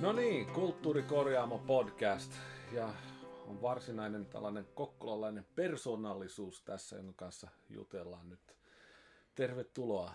[0.00, 2.32] No niin, Kulttuurikorjaamo podcast
[2.72, 2.88] ja
[3.46, 8.56] on varsinainen tällainen kokkolalainen persoonallisuus tässä, jonka kanssa jutellaan nyt.
[9.34, 10.12] Tervetuloa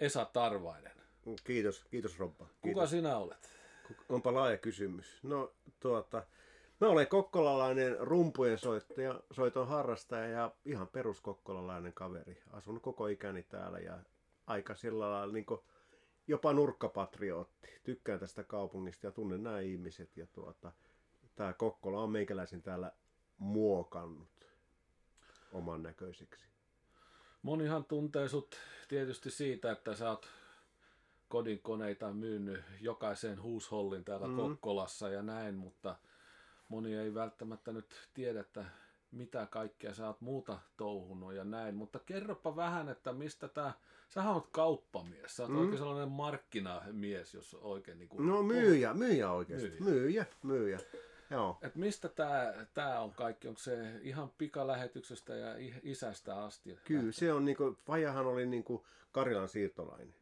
[0.00, 0.92] Esa Tarvainen.
[1.44, 2.44] Kiitos, kiitos Robba.
[2.44, 2.90] Kuka Kiitos.
[2.90, 3.48] sinä olet?
[4.08, 5.18] Onpa laaja kysymys.
[5.22, 6.26] No tuota,
[6.80, 12.42] mä olen kokkolalainen rumpujen soittaja, soiton harrastaja ja ihan peruskokkolalainen kaveri.
[12.50, 13.98] Asun koko ikäni täällä ja
[14.46, 15.46] aika sillä lailla niin
[16.26, 17.68] jopa nurkkapatriotti.
[17.84, 20.72] Tykkään tästä kaupungista ja tunnen nämä ihmiset ja tuota,
[21.34, 22.92] tämä Kokkola on meikäläisen täällä
[23.38, 24.28] muokannut
[25.52, 26.46] oman näköiseksi.
[27.42, 28.56] Monihan tuntee sut
[28.88, 30.28] tietysti siitä, että sä oot
[31.28, 34.36] kodinkoneita myynyt jokaiseen huushollin täällä mm.
[34.36, 35.96] Kokkolassa ja näin, mutta
[36.68, 38.64] moni ei välttämättä nyt tiedä, että
[39.12, 41.74] mitä kaikkea sä oot muuta touhunut ja näin.
[41.74, 43.72] Mutta kerropa vähän, että mistä tää,
[44.08, 45.58] sähän oot kauppamies, sä oot mm.
[45.58, 48.26] oikein sellainen markkinamies, jos oikein niin kuin...
[48.26, 50.26] No myyjä, myyjä oikeasti, myyjä, myyjä.
[50.42, 50.80] myyjä.
[51.30, 51.58] Joo.
[51.62, 53.48] Et mistä tämä tää on kaikki?
[53.48, 56.78] Onko se ihan pikalähetyksestä ja isästä asti?
[56.84, 60.21] Kyllä, se on niinku, Fajahan oli niinku Karilan siirtolainen.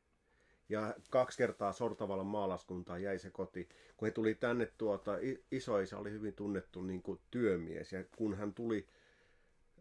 [0.71, 3.69] Ja kaksi kertaa Sortavalan maalaskuntaan jäi se koti.
[3.97, 5.13] Kun he tuli tänne, tuota,
[5.51, 7.93] isoisa oli hyvin tunnettu niin kuin työmies.
[7.93, 8.89] Ja kun hän tuli,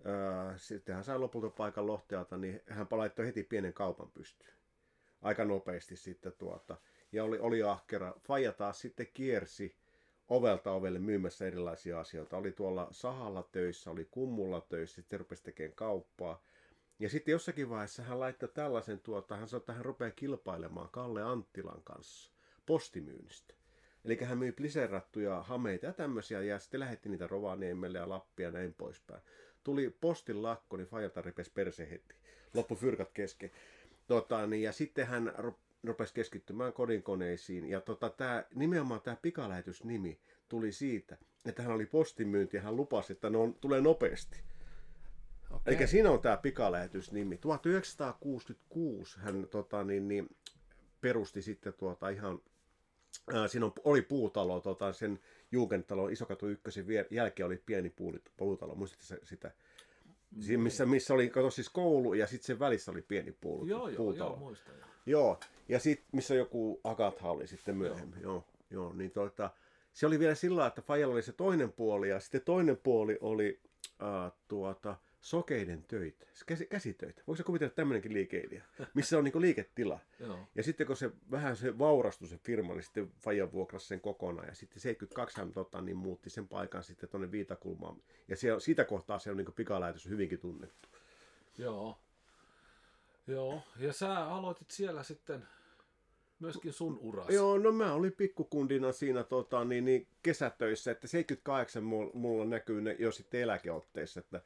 [0.06, 4.54] ää, sitten hän sai lopulta paikan Lohtealta, niin hän laittoi heti pienen kaupan pystyyn.
[5.22, 6.78] Aika nopeasti sitten tuota.
[7.12, 8.14] Ja oli, oli ahkera.
[8.20, 9.76] Faija taas sitten kiersi
[10.28, 12.38] ovelta ovelle myymässä erilaisia asioita.
[12.38, 16.44] Oli tuolla sahalla töissä, oli kummulla töissä, sitten rupesi tekemään kauppaa.
[17.00, 21.24] Ja sitten jossakin vaiheessa hän laittoi tällaisen tuota, hän sanoi, että hän rupeaa kilpailemaan Kalle
[21.24, 22.32] Anttilan kanssa
[22.66, 23.54] postimyynnistä.
[24.06, 28.52] Eli hän myi pliserattuja hameita ja tämmöisiä ja sitten lähetti niitä Rovaniemelle ja Lappia ja
[28.52, 29.22] näin poispäin.
[29.64, 32.16] Tuli postin lakko, niin Fajata ripesi perse heti.
[32.54, 33.52] Loppu fyrkat kesken.
[34.08, 35.34] Tota, niin, ja sitten hän
[35.84, 37.66] rupesi keskittymään kodinkoneisiin.
[37.66, 43.14] Ja tota, tää, nimenomaan tämä pikalähetysnimi tuli siitä, että hän oli postimyynti ja hän lupasi,
[43.14, 44.44] että ne on, tulee nopeasti.
[45.52, 45.76] Okay.
[45.76, 47.38] Eli siinä on tämä pikalähetysnimi.
[47.38, 50.30] 1966 hän tota, niin, niin,
[51.02, 52.40] perusti sitten tuota ihan
[53.34, 55.20] Ää, siinä on, oli puutalo, tota, sen
[55.52, 57.94] Jugendtalon Isokatu ykkösen jälkeen oli pieni
[58.38, 59.52] puutalo, muistatko sitä?
[60.40, 63.90] Siinä, missä, missä oli kato, siis koulu ja sitten sen välissä oli pieni puulu, joo,
[63.98, 64.30] puutalo.
[64.30, 64.76] Joo, muistan.
[65.06, 65.40] Joo,
[65.70, 68.22] ja sitten missä joku Agatha oli sitten myöhemmin.
[68.22, 68.34] Joo.
[68.34, 69.50] Joo, joo niin tuota,
[69.94, 73.60] se oli vielä sillä että Fajalla oli se toinen puoli ja sitten toinen puoli oli
[73.86, 77.24] äh, tuota, sokeiden töitä, käsi, käsitöitä.
[77.28, 78.64] Voiko kuvitella tämmöinenkin liikeidea,
[78.94, 80.00] missä on niinku liiketila.
[80.56, 84.48] Ja sitten kun se vähän se vaurastui se firma, niin sitten Fajan vuokrasi sen kokonaan.
[84.48, 88.02] Ja sitten 72 hän tota, niin muutti sen paikan sitten tuonne Viitakulmaan.
[88.28, 90.90] Ja siellä, siitä kohtaa se on niinku pikalähetys hyvinkin tunnettu.
[91.58, 92.00] Joo.
[93.28, 95.48] Joo, ja sä aloitit siellä sitten
[96.40, 97.30] myöskin sun uras.
[97.30, 102.96] Joo, no mä olin pikkukundina siinä tota, niin, niin kesätöissä, että 78 mulla näkyy ne
[103.00, 104.42] jo sitten eläkeotteissa, että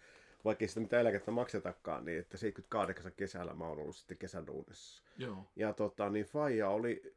[0.46, 5.04] vaikka ei sitä mitään eläkettä maksetakaan, niin että 78 kesällä mä oon ollut sitten kesäduunissa.
[5.18, 5.52] Joo.
[5.56, 7.16] Ja tota, niin Faija oli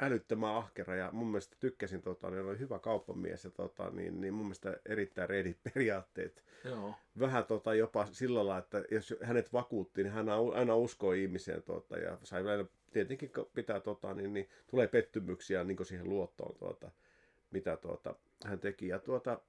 [0.00, 4.34] älyttömän ahkera ja mun mielestä tykkäsin, tota, niin oli hyvä kauppamies ja tota, niin, niin
[4.34, 6.44] mun mielestä erittäin reidit periaatteet.
[6.64, 6.94] Joo.
[7.20, 11.98] Vähän tota, jopa sillä lailla, että jos hänet vakuutti, niin hän aina uskoi ihmiseen tota,
[11.98, 16.90] ja sai välillä, tietenkin pitää, tota, niin, niin, tulee pettymyksiä niin siihen luottoon, tuota,
[17.50, 18.14] mitä tuota,
[18.44, 18.88] hän teki.
[18.88, 19.40] Ja tuota,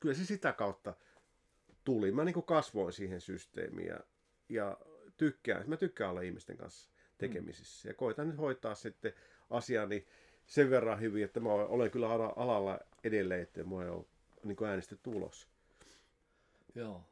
[0.00, 0.94] kyllä se sitä kautta
[1.84, 2.12] tuli.
[2.12, 4.00] Mä niin kasvoin siihen systeemiin ja,
[4.48, 4.78] ja
[5.16, 7.88] tykkään, mä tykkään olla ihmisten kanssa tekemisissä.
[7.88, 9.12] Ja koitan nyt hoitaa sitten
[9.50, 10.06] asiani
[10.46, 14.04] sen verran hyvin, että mä olen kyllä alalla edelleen, että mä ole
[14.44, 15.48] niin äänestetty ulos.
[16.74, 17.04] Joo.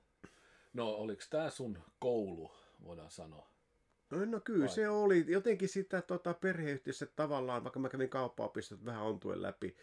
[0.72, 2.52] No oliko tämä sun koulu,
[2.84, 3.52] voidaan sanoa?
[4.10, 4.74] No, no kyllä Vai?
[4.74, 5.24] se oli.
[5.28, 9.76] Jotenkin sitä tota, perheyhtiössä tavallaan, vaikka mä kävin kauppaopistot vähän ontuen läpi,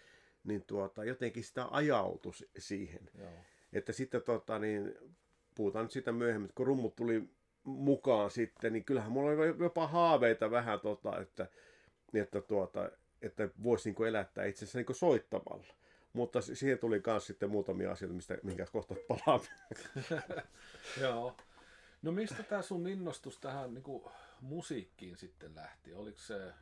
[0.44, 3.10] niin tuota, jotenkin sitä ajautui siihen.
[3.18, 3.30] Joo.
[3.74, 4.96] Että sitten tota, niin,
[5.56, 7.30] puhutaan nyt sitä myöhemmin, kun rummut tuli
[7.64, 11.48] mukaan sitten, niin kyllähän mulla oli jopa haaveita vähän, tota, että,
[12.14, 12.90] että, tuota,
[13.22, 15.74] että voisi niin elättää itse asiassa niin soittamalla.
[16.14, 19.48] Mutta siihen tuli myös sitten muutamia asioita, mistä, minkä kohta palaamme.
[21.02, 21.38] Joo.
[22.02, 24.04] No mistä tämä sun innostus tähän niin kuin,
[24.42, 25.94] musiikkiin sitten lähti?
[25.94, 26.54] Oliko se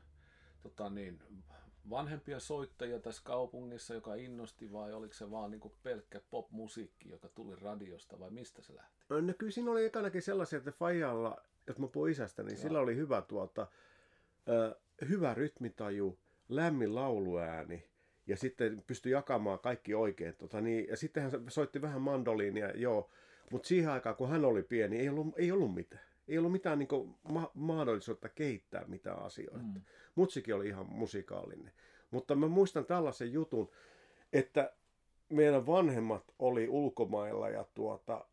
[0.63, 1.19] tota niin,
[1.89, 7.55] vanhempia soittajia tässä kaupungissa, joka innosti, vai oliko se vaan niin pelkkä popmusiikki, joka tuli
[7.55, 9.05] radiosta, vai mistä se lähti?
[9.09, 11.37] No kyllä siinä oli ekanakin sellaisia, että Fajalla,
[11.67, 12.61] jos mä puhun isästä, niin Joo.
[12.61, 13.67] sillä oli hyvä, tuota,
[15.09, 16.19] hyvä rytmitaju,
[16.49, 17.83] lämmin lauluääni,
[18.27, 20.35] ja sitten pystyi jakamaan kaikki oikein.
[20.35, 23.09] Tota, niin, ja sitten hän soitti vähän mandoliinia, joo,
[23.51, 26.79] mutta siihen aikaan, kun hän oli pieni, ei ollut, ei ollut mitään ei ollut mitään
[26.79, 29.57] niin kuin, ma- mahdollisuutta kehittää mitään asioita.
[29.57, 29.81] Mm.
[30.15, 31.71] Mutsikin oli ihan musikaalinen.
[32.11, 33.71] Mutta mä muistan tällaisen jutun,
[34.33, 34.73] että
[35.29, 38.25] meidän vanhemmat oli ulkomailla ja tuota,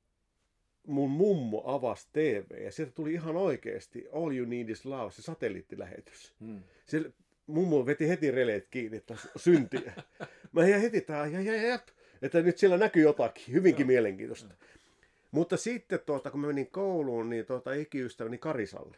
[0.86, 5.22] mun mummo avasi TV ja sieltä tuli ihan oikeasti All You Need Is Love, se
[5.22, 6.34] satelliittilähetys.
[6.40, 6.62] Hmm.
[6.84, 7.12] Se,
[7.46, 9.92] mummo veti heti releet kiinni, että syntiä.
[10.52, 11.78] Mä jäin heti tää, ja, ja, ja,
[12.22, 14.54] että nyt siellä näkyy jotakin, hyvinkin mielenkiintoista.
[15.34, 18.96] Mutta sitten tuota, kun mä menin kouluun, niin tuota, ikiystäväni Karisalli.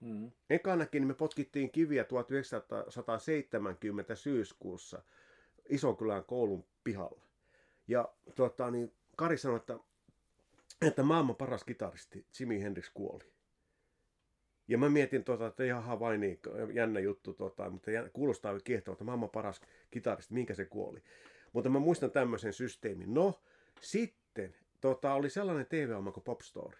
[0.00, 0.30] Mm.
[0.50, 5.02] Ekanakin niin me potkittiin kiviä 1970 syyskuussa
[5.68, 7.24] Isokylän koulun pihalla.
[7.88, 9.78] Ja tuota, niin Kari sanoi, että,
[10.82, 13.24] että maailman paras kitaristi Jimi Hendrix kuoli.
[14.68, 16.40] Ja mä mietin, tuota, että ihan vain niin,
[16.72, 19.60] jännä juttu, tuota, mutta kuulostaa kiehtovalta, maailman paras
[19.90, 21.02] kitaristi, minkä se kuoli.
[21.52, 23.14] Mutta mä muistan tämmöisen systeemin.
[23.14, 23.42] No,
[23.80, 24.54] sitten
[24.84, 26.78] tota, oli sellainen TV-ohjelma kuin Pop Story.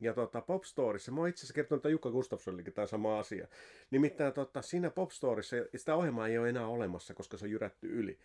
[0.00, 3.48] Ja tota, Pop Storyssa, mä oon itse asiassa kertonut että Jukka Gustafssonillekin tämä sama asia.
[3.90, 7.88] Nimittäin tota, siinä Pop Storyssa sitä ohjelmaa ei ole enää olemassa, koska se on jyrätty
[7.88, 8.18] yli,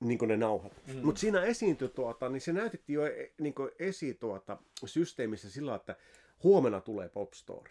[0.00, 0.80] niin kuin ne nauhat.
[0.86, 1.00] Mm.
[1.02, 5.96] Mutta siinä esiintyi, tuota, niin se näytettiin jo e, niin esi tuota, systeemissä sillä, että
[6.42, 7.70] huomenna tulee Pop Story.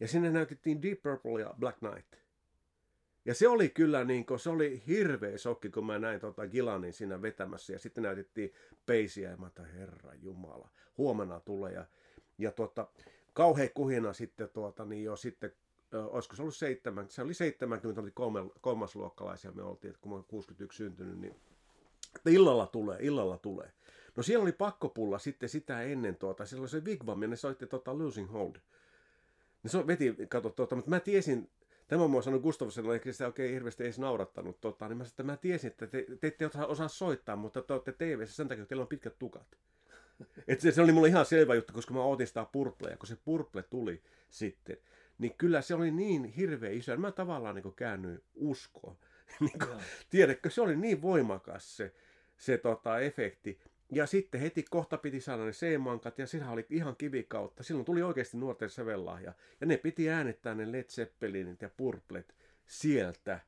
[0.00, 2.21] Ja sinne näytettiin Deep Purple ja Black Knight.
[3.24, 6.92] Ja se oli kyllä niin kuin, se oli hirveä sokki, kun mä näin tota Gilanin
[6.92, 7.72] siinä vetämässä.
[7.72, 8.52] Ja sitten näytettiin
[8.86, 11.72] peisiä ja mä että herra jumala, huomenna tulee.
[11.72, 11.84] Ja,
[12.38, 12.88] ja tota,
[13.32, 15.52] kauhea kuhina sitten, tuota, niin jo sitten,
[15.92, 20.14] olisiko se ollut seitsemän, se oli 70, oli kolme, kolmasluokkalaisia me oltiin, että kun mä
[20.14, 21.34] olen 61 syntynyt, niin
[22.16, 23.72] että illalla tulee, illalla tulee.
[24.16, 27.66] No siellä oli pakkopulla sitten sitä ennen, tuota, siellä oli se Wigwam ja ne soitti
[27.66, 28.54] tota Losing Hold.
[29.62, 31.50] Ne so, veti, kato, tuota, mutta mä tiesin
[31.92, 34.60] Tämä mä sanonut Gustafsson, että sitä oikein hirveästi edes naurattanut.
[34.60, 37.72] Tota, niin mä, että mä tiesin, että te, te ette osaa, osaa soittaa, mutta te
[37.72, 39.58] olette tv sen takia, että teillä on pitkät tukat.
[40.48, 42.96] Et se, se, oli mulle ihan selvä juttu, koska mä otin sitä purplea.
[42.96, 44.76] Kun se purple tuli sitten,
[45.18, 46.96] niin kyllä se oli niin hirveä iso.
[46.96, 48.96] Mä tavallaan niin käännyin uskoon.
[49.40, 49.80] niin kuin,
[50.10, 51.94] tiedätkö, se oli niin voimakas se,
[52.36, 53.60] se tota, efekti.
[53.94, 57.62] Ja sitten heti kohta piti saada ne C-mankat ja siinä oli ihan kivikautta.
[57.62, 59.32] Silloin tuli oikeasti nuorten sävellahja.
[59.60, 62.34] Ja ne piti äänettää ne Led Zeppelinit ja Purplet
[62.66, 63.40] sieltä.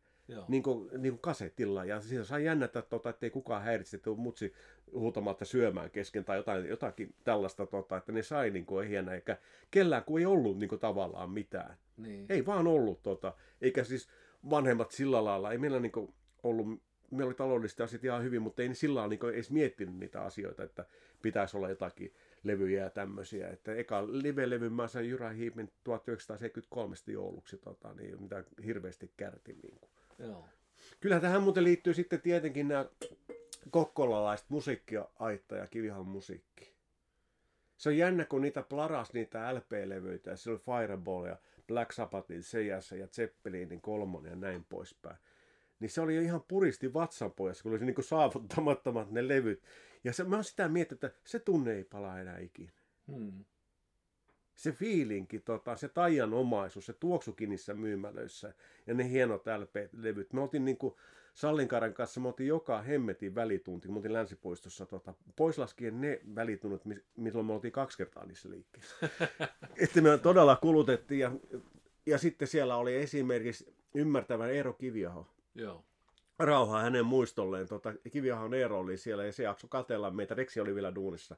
[0.48, 1.84] Niin kuin, niin kuin kasetilla.
[1.84, 4.52] Ja siinä sai jännätä, tota, ettei kukaan häiritse, että mutsi
[4.92, 9.36] huutamatta syömään kesken tai jotain, jotakin tällaista, tota, että ne sai niin kuin ehjänä, eikä
[9.70, 11.76] kellään kun ei ollut niin kuin, tavallaan mitään.
[11.96, 12.26] Niin.
[12.28, 14.08] Ei vaan ollut, tota, eikä siis
[14.50, 16.82] vanhemmat sillä lailla, ei meillä niin kuin, ollut
[17.16, 20.62] meillä oli taloudellisesti asiat ihan hyvin, mutta ei sillä lailla niin edes miettinyt niitä asioita,
[20.62, 20.84] että
[21.22, 22.14] pitäisi olla jotakin
[22.44, 23.48] levyjä ja tämmöisiä.
[23.48, 29.52] Että eka live-levy mä sain Jura Hiipin 1973 jouluksi, tota, niin, mitä hirveästi kärti.
[29.62, 29.90] Niin kuin.
[30.18, 30.44] Joo.
[31.00, 32.84] Kyllä tähän muuten liittyy sitten tietenkin nämä
[33.70, 36.74] kokkolalaiset musiikkiaitta ja kivihan musiikki.
[37.76, 41.36] Se on jännä, kun niitä plaras niitä LP-levyitä, ja siellä oli Fireball ja
[41.66, 45.16] Black Sabbathin CS ja Zeppelinin kolmonen ja näin poispäin
[45.84, 49.62] niin se oli jo ihan puristi vatsanpojassa, kun oli niin kuin saavuttamattomat ne levyt.
[50.04, 52.72] Ja se, mä oon sitä miettinyt, että se tunne ei palaa enää ikinä.
[53.12, 53.44] Hmm.
[54.54, 58.54] Se fiilinki, tota, se taianomaisuus, se tuoksukin niissä myymälöissä
[58.86, 60.32] ja ne hienot LP-levyt.
[60.32, 60.94] Me oltiin niin kuin
[61.34, 66.82] Sallinkaaren kanssa, me oltiin joka hemmetin välitunti, me oltiin länsipuistossa, tota, pois laskien ne välitunnit,
[67.16, 68.96] milloin me oltiin kaksi kertaa niissä liikkeissä.
[69.84, 71.32] että me todella kulutettiin ja,
[72.06, 75.84] ja sitten siellä oli esimerkiksi ymmärtävän Eero Kiviaho, Joo.
[76.38, 77.68] Rauhaa hänen muistolleen.
[77.68, 80.34] Tota, Kiviahan Eero oli siellä ja se jakso katella meitä.
[80.34, 81.36] Reksi oli vielä duunissa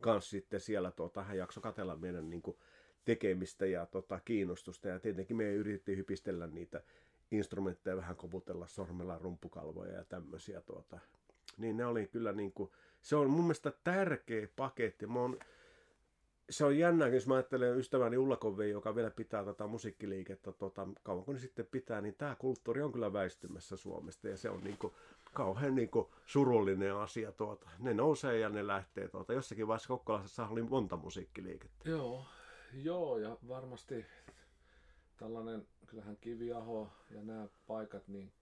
[0.00, 0.90] kanssa sitten siellä.
[0.90, 2.56] Tota, hän jakso katella meidän niin kuin,
[3.04, 4.88] tekemistä ja tota, kiinnostusta.
[4.88, 6.82] Ja tietenkin me yritettiin hypistellä niitä
[7.30, 10.60] instrumentteja, vähän koputella sormella rumpukalvoja ja tämmöisiä.
[10.60, 10.98] Tuota.
[11.58, 15.06] Niin ne oli kyllä niin kuin, se on mun mielestä tärkeä paketti.
[15.06, 15.38] Mä oon
[16.52, 20.88] se on jännä, jos mä ajattelen ystäväni Ulla Kove, joka vielä pitää tätä musiikkiliikettä tota,
[21.02, 24.78] kauan kun sitten pitää, niin tämä kulttuuri on kyllä väistymässä Suomesta ja se on niin
[24.78, 24.92] kuin,
[25.34, 27.32] kauhean niin kuin, surullinen asia.
[27.32, 27.70] Tuota.
[27.78, 29.08] Ne nousee ja ne lähtee.
[29.08, 29.32] Tuota.
[29.32, 31.90] Jossakin vaiheessa Kokkolassa oli monta musiikkiliikettä.
[31.90, 32.24] Joo,
[32.74, 34.06] joo ja varmasti
[35.16, 38.32] tällainen, kyllähän Kiviaho ja nämä paikat, niin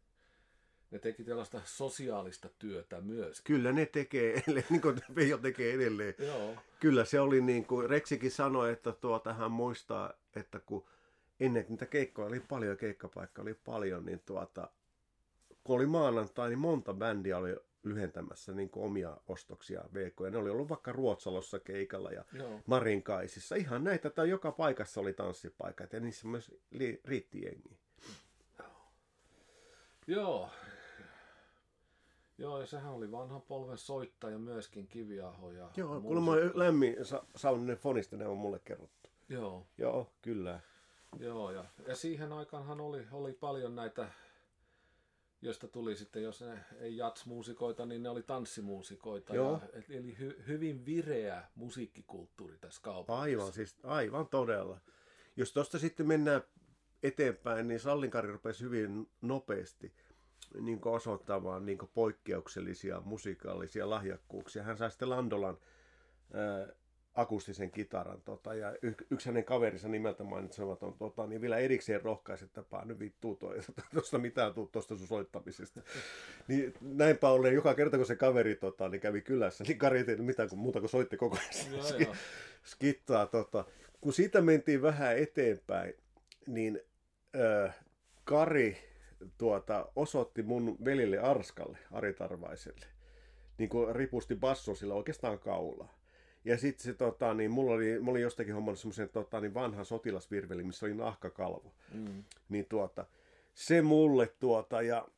[0.90, 3.40] ne teki tällaista sosiaalista työtä myös.
[3.40, 6.14] Kyllä ne tekee, niin kuin Veijo tekee edelleen.
[6.18, 6.54] Joo.
[6.80, 10.84] Kyllä se oli niin kuin Reksikin sanoi, että tuota, hän muistaa, että kun
[11.40, 14.70] ennen niitä keikkoja oli paljon, keikkapaikka oli paljon, niin tuota,
[15.64, 20.20] kun oli maanantai, niin monta bändiä oli lyhentämässä niin kuin omia ostoksia VK.
[20.24, 22.60] Ja ne oli ollut vaikka Ruotsalossa keikalla ja Joo.
[22.66, 23.54] Marinkaisissa.
[23.54, 27.78] Ihan näitä, että joka paikassa oli tanssipaikat ja niissä myös li- riitti jengi.
[30.06, 30.50] Joo,
[32.40, 35.50] Joo, ja sehän oli vanhan polven soittaja myöskin Kiviaho.
[35.50, 39.10] Ja Joo, kuulemma lämmin sa- sauninen fonista ne on mulle kerrottu.
[39.28, 39.66] Joo.
[39.78, 40.60] Joo, kyllä.
[41.18, 44.08] Joo, ja, ja siihen aikaanhan oli, oli paljon näitä
[45.42, 49.34] josta tuli sitten, jos ne ei jatsmuusikoita, niin ne oli tanssimuusikoita.
[49.34, 49.60] Joo.
[49.72, 53.22] Ja, eli hy, hyvin vireä musiikkikulttuuri tässä kaupungissa.
[53.22, 54.80] Aivan, siis aivan todella.
[55.36, 56.42] Jos tuosta sitten mennään
[57.02, 59.92] eteenpäin, niin Sallinkari rupesi hyvin nopeasti
[60.60, 64.62] niin osoittamaan niin poikkeuksellisia musikaalisia lahjakkuuksia.
[64.62, 65.58] Hän sai sitten Landolan
[66.32, 66.68] ää,
[67.14, 68.22] akustisen kitaran.
[68.22, 72.84] Tota, ja y- yksi hänen kaverinsa nimeltä mainitsematon tota, niin vielä erikseen rohkaisi, että paa
[72.84, 73.38] nyt vittuu
[73.94, 75.80] tuosta mitään tuu tuosta sun soittamisesta.
[76.48, 80.04] niin näinpä ollen joka kerta kun se kaveri tota, niin kävi kylässä, niin Kari ei
[80.04, 82.14] tehnyt mitään kuin muuta kuin soitti koko ajan joo.
[82.64, 83.26] skittaa.
[83.26, 83.64] Tota.
[84.00, 85.94] Kun siitä mentiin vähän eteenpäin,
[86.46, 86.80] niin
[87.36, 87.76] äh,
[88.24, 88.89] Kari
[89.38, 92.86] tuota, osoitti mun velille Arskalle, Ari Tarvaiselle,
[93.58, 96.00] niin kuin ripusti basson sillä oikeastaan kaulaa.
[96.44, 99.84] Ja sitten se, tota, niin mulla oli, mä olin jostakin hommannut semmoisen tota, niin vanhan
[99.84, 101.74] sotilasvirvelin, missä oli nahkakalvo.
[101.94, 102.24] Mm.
[102.48, 103.06] Niin tuota,
[103.54, 105.08] se mulle tuota, ja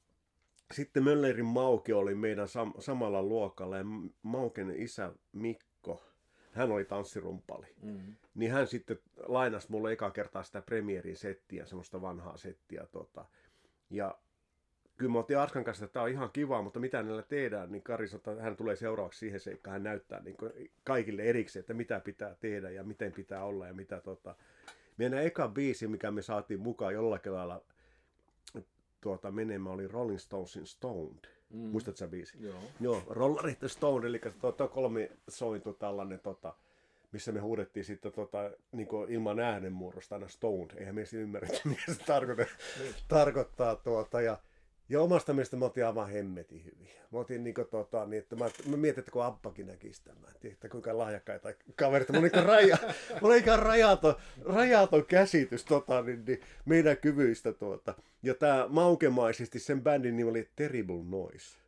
[0.73, 3.85] sitten Möllerin Mauke oli meidän sam- samalla luokalla, ja
[4.23, 6.03] Mauken isä Mikko,
[6.53, 7.67] hän oli tanssirumpali.
[7.83, 8.15] Mm.
[8.35, 12.87] Niin hän sitten lainasi mulle eka kertaa sitä premierin settiä, semmoista vanhaa settiä.
[12.93, 13.25] Tota.
[13.93, 14.19] Ja
[14.99, 17.83] kyllä me oltiin Arskan kanssa, että tämä on ihan kiva, mutta mitä näillä tehdään, niin
[17.83, 20.53] Kari sanoi, että hän tulee seuraavaksi siihen seikkaan, hän näyttää niin kuin
[20.85, 24.35] kaikille erikseen, että mitä pitää tehdä ja miten pitää olla ja mitä tota.
[24.97, 27.65] Meidän eka biisi, mikä me saatiin mukaan jollakin lailla
[29.01, 31.25] tuota, menemään, oli Rolling Stonesin Stoned.
[31.51, 31.59] Mm.
[31.59, 32.37] Muistatko sä biisi?
[32.41, 32.63] Joo.
[32.81, 36.55] Joo, Rollarit the Stone, eli tuota, kolmi sointu tällainen, tota,
[37.13, 40.71] missä me huudettiin sitten tota, niin ilman äänenmuodosta aina Stoned.
[40.77, 42.57] Eihän me edes ymmärretä, mitä se tarkoittaa.
[43.09, 44.39] tarkoittaa tuota, ja,
[44.89, 47.03] ja omasta mielestä me oltiin aivan hemmetin hyviä.
[47.13, 50.31] Mä oltiin niin kuin, tota, niin, että mä, mä mietin, että kun Abbakin näkisi tämän,
[50.45, 52.09] että kuinka lahjakkaita kaverit.
[52.09, 52.79] Mulla niin raja,
[53.21, 54.15] mulla rajaton,
[54.45, 57.53] rajaton käsitys tota, niin, niin, meidän kyvyistä.
[57.53, 57.95] Tuota.
[58.23, 61.62] Ja tämä maukemaisesti sen bändin nimi oli Terrible Noise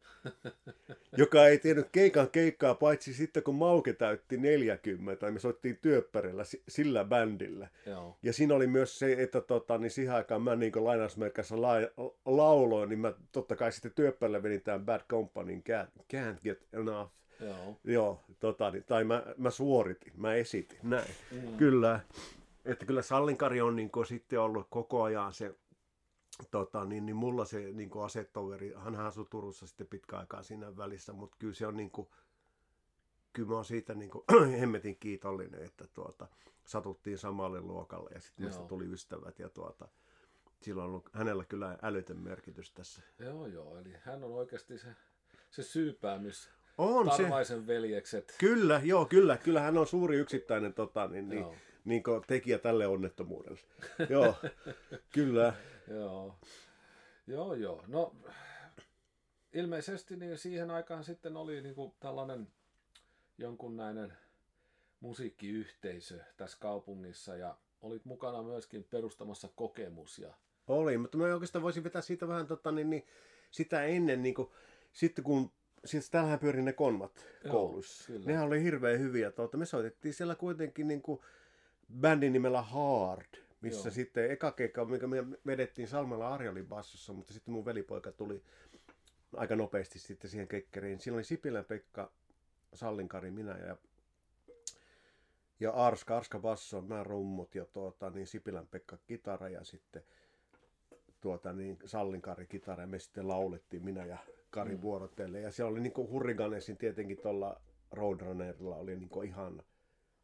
[1.16, 6.62] joka ei tiennyt keikan keikkaa, paitsi sitten kun Mauke täytti 40, me soittiin työppärillä si-
[6.68, 7.68] sillä bändillä.
[7.86, 8.16] Joo.
[8.22, 12.88] Ja siinä oli myös se, että tota, niin siihen aikaan mä niin lainausmerkissä la- lauloin,
[12.88, 17.10] niin mä totta kai sitten työppärillä vedin tämän Bad Companyn Can't, can't Get Enough.
[17.40, 17.76] Joo.
[17.84, 21.10] Joo, tota, niin, tai mä, mä suoritin, mä esitin, näin.
[21.30, 21.56] Mm.
[21.56, 22.00] Kyllä.
[22.64, 25.54] Että kyllä Sallinkari on niin kuin, sitten ollut koko ajan se,
[26.50, 30.76] tota, niin, niin mulla se niin kuin asetoveri, hän asui Turussa sitten pitkä aikaa siinä
[30.76, 32.08] välissä, mutta kyllä se on niin kuin,
[33.32, 34.24] kyllä mä oon siitä niin kuin,
[34.60, 36.26] hemmetin kiitollinen, että tuota,
[36.64, 39.88] satuttiin samalle luokalle ja sitten meistä tuli ystävät ja tuota,
[40.62, 43.02] sillä on ollut hänellä kyllä älytön merkitys tässä.
[43.18, 43.78] Joo, joo.
[43.78, 44.88] Eli hän on oikeasti se,
[45.50, 46.50] se syypäämys.
[46.78, 47.22] On se.
[47.22, 48.34] Tarvaisen veljekset.
[48.38, 49.36] Kyllä, joo, kyllä.
[49.36, 51.46] Kyllä hän on suuri yksittäinen tota, niin, niin,
[51.84, 53.60] niin kuin tekijä tälle onnettomuudelle.
[54.08, 54.34] joo,
[55.14, 55.54] kyllä.
[55.88, 56.38] Joo.
[57.26, 57.84] Joo, joo.
[57.86, 58.16] No,
[59.52, 62.48] ilmeisesti niin siihen aikaan sitten oli niinku tällainen
[63.38, 64.12] jonkunlainen
[65.00, 70.34] musiikkiyhteisö tässä kaupungissa ja olit mukana myöskin perustamassa kokemus ja
[70.68, 73.06] Oli, mutta mä oikeastaan voisin vetää siitä vähän tota, niin, niin,
[73.50, 74.48] sitä ennen, niin kuin,
[74.92, 75.52] sitten kun,
[75.84, 78.06] siis täällähän pyöri ne konmat Joo, kouluissa.
[78.06, 78.26] kyllä.
[78.26, 79.30] Nehän oli hirveän hyviä.
[79.30, 81.20] Tuota, me soitettiin siellä kuitenkin niin kuin,
[82.00, 83.94] bändin nimellä Hard, missä Joo.
[83.94, 88.42] sitten eka keikka, mikä me vedettiin Salmella Arjalin bassossa, mutta sitten mun velipoika tuli
[89.36, 91.00] aika nopeasti sitten siihen kekkeriin.
[91.00, 92.12] Siinä oli Sipilän Pekka,
[92.74, 93.76] Sallinkari, minä ja
[95.60, 100.02] ja Arska, Arska basso, mä rummut ja tuota, niin Sipilän Pekka kitara ja sitten
[101.20, 104.18] tuota, niin Sallinkari kitara ja me sitten laulettiin minä ja
[104.50, 104.82] Kari mm.
[104.82, 105.40] vuorotelle.
[105.40, 109.62] Ja se oli niin kuin Hurriganesin tietenkin tuolla Roadrunnerilla oli niin kuin ihan,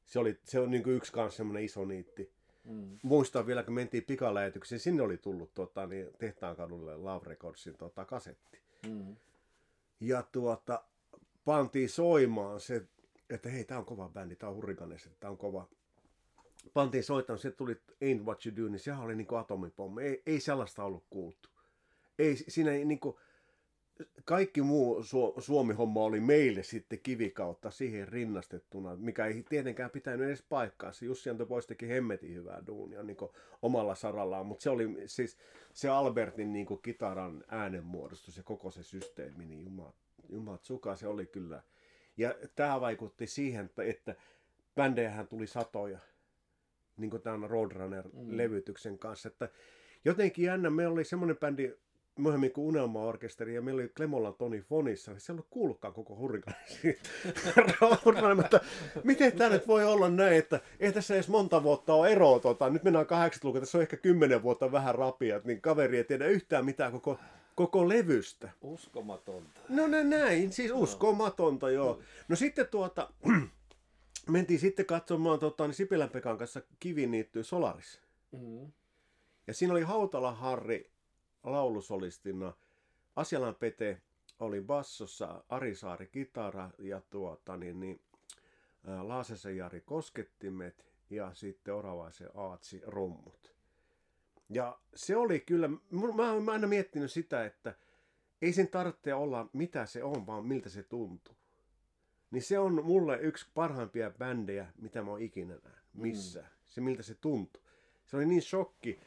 [0.06, 2.32] se, oli, se on niin kuin yksi kanssa semmoinen iso niitti.
[2.64, 8.04] Mm, Muistan vielä, kun mentiin pikalähetykseen, sinne oli tullut tuota, niin Tehtaankadulle Love Recordsin tuota,
[8.04, 8.60] kasetti.
[8.88, 9.16] mm,
[10.00, 10.84] Ja tuota,
[11.44, 12.86] pantiin soimaan se,
[13.30, 15.68] että hei, tää on kova bändi, tää on Hurricanes, tää on kova.
[16.74, 17.74] Pantiin soittamaan, se tuli
[18.04, 20.02] Ain't What You Do, niin sehän oli niinku atomipommi.
[20.02, 21.48] Ei, ei sellaista ollut kuultu.
[22.18, 23.20] Ei, siinä ei niinku,
[24.24, 30.42] kaikki muu Su- Suomi-homma oli meille sitten kivikautta siihen rinnastettuna, mikä ei tietenkään pitänyt edes
[30.48, 31.04] paikkaansa.
[31.04, 33.16] Jussi Anto Pois teki hemmetin hyvää duunia niin
[33.62, 35.38] omalla sarallaan, mutta se oli siis
[35.72, 39.94] se Albertin niin kitaran äänenmuodostus ja koko se systeemi, niin jumat,
[40.28, 41.62] jumat suka, se oli kyllä.
[42.16, 44.14] Ja tämä vaikutti siihen, että, että
[44.74, 45.98] bändejähän tuli satoja,
[46.96, 49.48] niin kuin tämän Roadrunner-levytyksen kanssa, että
[50.04, 51.72] jotenkin jännä, meillä oli semmoinen bändi,
[52.22, 56.58] myöhemmin kuin Unelma-orkesteri, ja meillä oli Klemolan Toni Fonissa, niin ei ollut kuullutkaan koko hurrikaani.
[58.36, 58.60] mutta
[59.04, 62.70] miten tämä nyt voi olla näin, että ei tässä edes monta vuotta ole eroa, tota,
[62.70, 66.64] nyt mennään 80-luvulla, tässä on ehkä 10 vuotta vähän rapia, niin kaveri ei tiedä yhtään
[66.64, 67.18] mitään koko,
[67.54, 68.50] koko levystä.
[68.62, 69.60] Uskomatonta.
[69.68, 72.00] No nä- näin, siis uskomatonta joo.
[72.28, 73.10] No sitten tuota,
[74.30, 78.00] mentiin sitten katsomaan tota, niin Sipilän Pekan kanssa kiviniittyy Solaris.
[78.32, 78.72] Mm.
[79.46, 80.90] Ja siinä oli Hautala Harri
[81.44, 82.52] laulusolistina,
[83.16, 84.00] Asialan Pete
[84.40, 88.00] oli bassossa, Ari Saari kitara ja tuota, niin, niin,
[88.86, 93.54] ää, Laasesen Jari koskettimet ja sitten Oravaisen Aatsi rummut.
[94.48, 95.68] Ja se oli kyllä,
[96.16, 97.74] mä oon aina miettinyt sitä, että
[98.42, 101.34] ei sen tarvitse olla mitä se on, vaan miltä se tuntuu.
[102.30, 105.84] Niin se on mulle yksi parhaimpia bändejä, mitä mä oon ikinä nähnyt.
[105.94, 106.40] Missä.
[106.40, 106.46] Mm.
[106.66, 107.62] Se miltä se tuntuu.
[108.06, 109.00] Se oli niin shokki,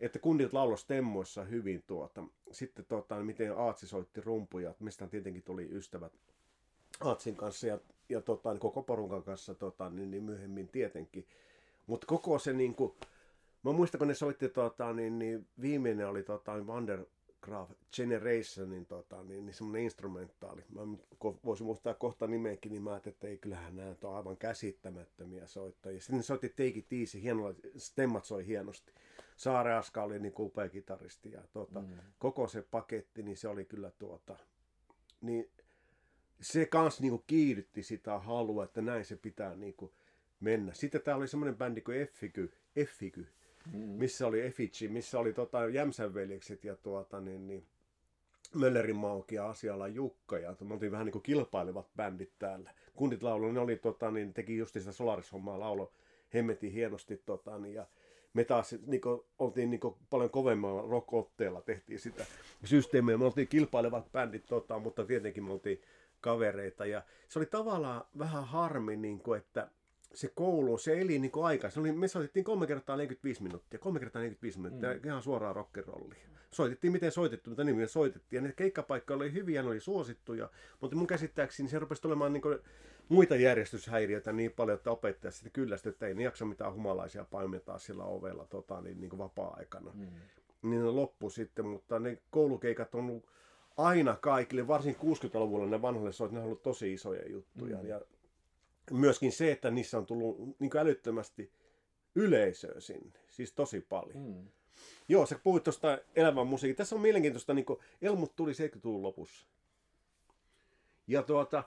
[0.00, 2.24] että kundit laulos temmoissa hyvin tuota.
[2.50, 6.12] Sitten tuota, miten Aatsi soitti rumpuja, mistä tietenkin tuli ystävät
[7.00, 7.78] Aatsin kanssa ja,
[8.08, 11.26] ja tota, niin koko porukan kanssa tota, niin, niin myöhemmin tietenkin.
[11.86, 12.92] Mutta koko se niin kuin,
[13.62, 16.52] mä muistan kun ne soitti tota, niin, niin viimeinen oli tota,
[17.50, 20.64] Vandergraaf Generationin tota, niin, niin semmoinen instrumentaali.
[20.68, 20.80] Mä
[21.44, 26.00] voisin muistaa kohta nimenkin, niin mä ajattelin, että ei kyllähän nämä on aivan käsittämättömiä soittajia.
[26.00, 28.92] Sitten ne soitti Take It Easy, hienolla, stemmat soi hienosti.
[29.36, 31.98] Saare Aska oli niin upea kitaristi ja tuota, mm.
[32.18, 34.36] koko se paketti, niin se oli kyllä tuota,
[35.20, 35.50] niin
[36.40, 39.94] se kans niinku kiihdytti sitä halua, että näin se pitää niinku
[40.40, 40.74] mennä.
[40.74, 43.26] Sitten täällä oli semmoinen bändi kuin Effiky, Effiky
[43.72, 43.78] mm.
[43.78, 47.66] missä oli Effici, missä oli tota Jämsän veljekset ja tuota, niin, niin,
[48.54, 52.70] Möllerin Mauki ja Asiala Jukka ja me oltiin vähän niin kuin kilpailevat bändit täällä.
[52.94, 55.92] Kundit laulu, ne oli tota, niin, teki just sitä Solaris-hommaa laulo
[56.34, 57.86] hemmetin hienosti tota, niin, ja
[58.34, 62.26] me taas niin kuin, oltiin niin kuin, paljon kovemmalla rock-otteella tehtiin sitä
[62.64, 63.18] systeemiä.
[63.18, 65.82] Me oltiin kilpailevat bändit, tota, mutta tietenkin me oltiin
[66.20, 66.86] kavereita.
[66.86, 69.70] Ja se oli tavallaan vähän harmi, niin kuin, että
[70.14, 71.70] se koulu, se eli niin kuin aika.
[71.70, 75.00] Se oli, me soitettiin kolme kertaa 45 minuuttia, kolme kertaa 45 minuuttia, mm.
[75.04, 76.28] ihan suoraan rockerollia.
[76.50, 78.38] Soitettiin miten soitettu, mutta niin soitettiin.
[78.38, 82.42] Ja ne keikkapaikkoja oli hyviä, ne oli suosittuja, mutta mun käsittääkseni se rupesi olemaan niin
[82.42, 82.58] kuin
[83.08, 87.78] muita järjestyshäiriöitä niin paljon, että opettaja sitten kyllästyi, että ei ne jaksa mitään humalaisia paimentaa
[87.78, 89.90] sillä ovella tota, niin, niin kuin vapaa-aikana.
[89.94, 90.06] Mm.
[90.62, 93.28] Niin ne loppu sitten, mutta ne koulukeikat on ollut
[93.76, 97.78] aina kaikille, varsin 60-luvulla ne vanhoille soit, ne on ollut tosi isoja juttuja.
[97.78, 97.88] Mm.
[97.88, 98.00] Ja
[98.90, 101.52] myöskin se, että niissä on tullut niin älyttömästi
[102.14, 104.18] yleisöä sinne, siis tosi paljon.
[104.18, 104.48] Mm.
[105.08, 106.76] Joo, sä puhuit tuosta elävän musiikin.
[106.76, 107.66] Tässä on mielenkiintoista, niin
[108.02, 109.46] Elmut tuli 70-luvun lopussa.
[111.06, 111.64] Ja tuota,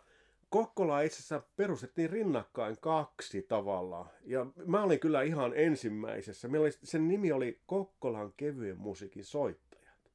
[0.50, 4.10] Kokkola itse asiassa perustettiin rinnakkain kaksi tavallaan.
[4.26, 6.48] Ja mä olin kyllä ihan ensimmäisessä.
[6.48, 10.12] Meillä oli, sen nimi oli Kokkolan kevyen musiikin soittajat.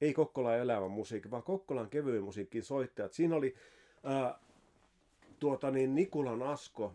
[0.00, 3.12] Ei Kokkolan elävän musiikin, vaan Kokkolan kevyen musiikin soittajat.
[3.12, 3.54] Siinä oli
[4.04, 4.38] ää,
[5.42, 6.94] tuota niin, Nikulan Asko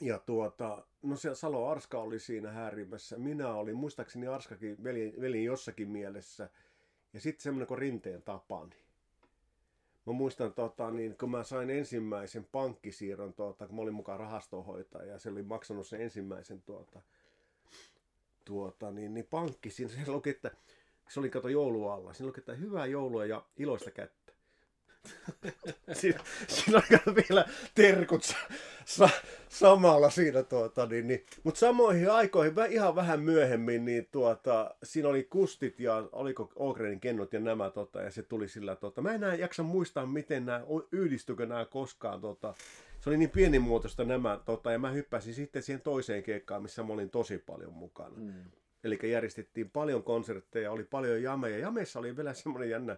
[0.00, 3.18] ja tuota, no se Salo Arska oli siinä häirimässä.
[3.18, 6.48] Minä olin, muistaakseni Arskakin veli, veli jossakin mielessä.
[7.12, 8.76] Ja sitten semmoinen kuin Rinteen Tapani.
[10.06, 15.12] Mä muistan, tota, niin, kun mä sain ensimmäisen pankkisiirron, tuota, kun mä olin mukaan rahastohoitaja
[15.12, 17.02] ja se oli maksanut sen ensimmäisen tuota,
[18.44, 20.50] tuota, niin, niin pankki, siinä se luki, että
[21.08, 22.12] se oli kato joulualla.
[22.12, 24.32] Siinä luki, että hyvää joulua ja iloista kättä.
[25.92, 28.36] Siinä, siinä on vielä terkut sa,
[28.84, 29.08] sa,
[29.48, 30.42] samalla siinä.
[30.42, 31.24] Tuota, niin, niin.
[31.42, 37.32] Mutta samoihin aikoihin, ihan vähän myöhemmin, niin tuota, siinä oli kustit ja oliko Ogrenin kennot
[37.32, 37.70] ja nämä.
[37.70, 40.62] Tota, ja se tuli sillä, tota, mä enää jaksa muistaa, miten nämä,
[40.92, 42.20] yhdistykö nämä koskaan.
[42.20, 42.54] Tota,
[43.00, 46.92] se oli niin pienimuotoista nämä, tota, ja mä hyppäsin sitten siihen toiseen keikkaan, missä mä
[46.92, 48.16] olin tosi paljon mukana.
[48.16, 48.32] Mm.
[48.84, 51.58] Eli järjestettiin paljon konsertteja, oli paljon jameja.
[51.58, 52.96] Jameissa oli vielä semmoinen jännä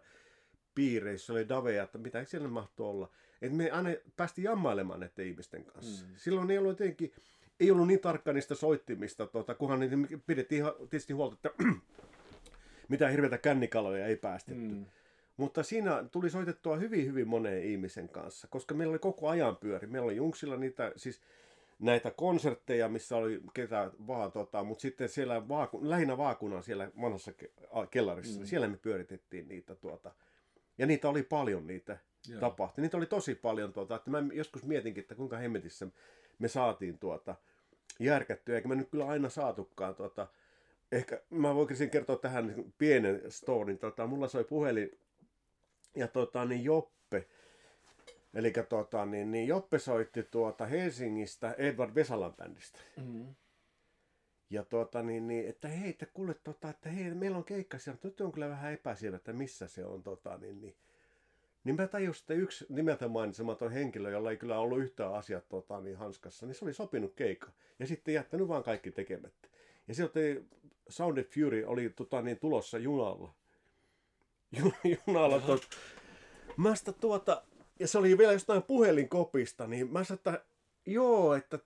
[0.75, 3.11] piireissä oli daveja, että mitä siellä mahtoi olla.
[3.43, 6.07] Että me aina päästi jammailemaan näiden ihmisten kanssa.
[6.07, 6.13] Mm.
[6.17, 7.13] Silloin ei ollut jotenkin,
[7.61, 11.65] ei ollut niin tarkka niistä soittimista, tuota, kunhan niitä pidettiin tietysti huolta, että
[12.89, 14.75] mitään hirveitä kännikaloja ei päästetty.
[14.75, 14.87] Mm.
[15.37, 19.87] Mutta siinä tuli soitettua hyvin, hyvin moneen ihmisen kanssa, koska meillä oli koko ajan pyöri.
[19.87, 21.21] Meillä oli Junksilla niitä, siis
[21.79, 27.33] näitä konsertteja, missä oli ketä vaan, tota, mutta sitten siellä vaaku, lähinnä vaakunan siellä vanhassa
[27.91, 28.47] kellarissa, mm.
[28.47, 30.15] siellä me pyöritettiin niitä tuota,
[30.79, 32.41] ja niitä oli paljon niitä Joo.
[32.41, 32.83] tapahtui.
[32.83, 33.73] Niitä oli tosi paljon.
[33.73, 35.87] Tuota, että mä joskus mietinkin, että kuinka hemmetissä
[36.39, 37.35] me saatiin tuota,
[37.99, 39.95] järkättyä, eikä me nyt kyllä aina saatukaan.
[39.95, 40.27] Tuota,
[40.93, 43.79] ehkä mä voisin kertoa tähän pienen storin.
[43.79, 44.99] Tuota, mulla soi puhelin
[45.97, 47.27] ja tuota, niin Joppe,
[48.35, 52.79] Eli tuota, niin, niin Joppe soitti tuota Helsingistä Edward Vesalan bändistä.
[52.97, 53.35] Mm-hmm.
[54.51, 58.01] Ja tuota, niin, niin, että hei, että kuule, tota, että hei, meillä on keikka siellä,
[58.03, 60.03] nyt on kyllä vähän epäsievä, että missä se on.
[60.03, 60.77] Tota, niin, niin.
[61.65, 65.81] niin mä tajusin, että yksi nimeltä mainitsematon henkilö, jolla ei kyllä ollut yhtään asiat tota,
[65.81, 67.53] niin hanskassa, niin se oli sopinut keikka.
[67.79, 69.49] Ja sitten jättänyt vaan kaikki tekemättä.
[69.89, 70.21] Ja sieltä
[70.89, 73.35] Sound of Fury oli tota, niin, tulossa junalla.
[74.59, 74.73] Ju-
[75.07, 75.67] junalla tuota.
[76.57, 77.43] Mä sitä tuota,
[77.81, 80.45] ja se oli vielä jostain puhelinkopista, niin mä sanoin, että
[80.87, 81.59] joo, että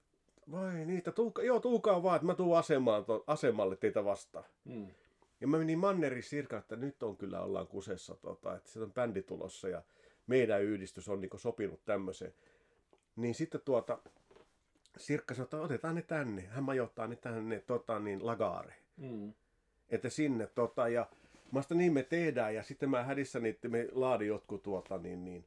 [0.53, 4.45] vai niitä, tuuka, joo, tuukaa vaan, että mä tuun asemaan, to, asemalle teitä vastaan.
[4.65, 4.87] Mm.
[5.41, 8.93] Ja mä menin Manneri Sirka, että nyt on kyllä ollaan kusessa, tota, että se on
[8.93, 9.83] bändi tulossa ja
[10.27, 12.35] meidän yhdistys on niinku sopinut tämmöiseen.
[13.17, 13.99] Niin sitten tuota,
[14.97, 16.43] Sirkka sanoi, että otetaan ne tänne.
[16.43, 18.75] Hän majoittaa ne tänne tota, niin, lagaare.
[18.97, 19.33] Mm.
[19.91, 21.07] Että sinne tota, ja
[21.53, 25.25] mä sitä niin me tehdään ja sitten mä hädissä niitä, me laadin jotkut tuota, niin,
[25.25, 25.45] niin,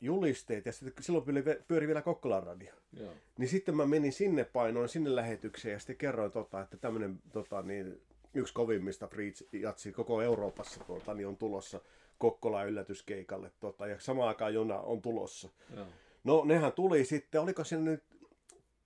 [0.00, 2.72] julisteet ja sitten silloin pyöri, pyöri vielä Kokkolan radio.
[2.92, 3.12] Joo.
[3.38, 7.62] Niin sitten mä menin sinne painoin sinne lähetykseen ja sitten kerroin, tota, että tämmöinen tota,
[7.62, 8.00] niin,
[8.34, 9.08] yksi kovimmista
[9.52, 11.80] jatsi koko Euroopassa tota, niin on tulossa
[12.18, 13.52] Kokkola yllätyskeikalle.
[13.60, 15.48] Tota, ja samaan aikaan Jona on tulossa.
[15.76, 15.86] Joo.
[16.24, 18.02] No nehän tuli sitten, oliko siinä nyt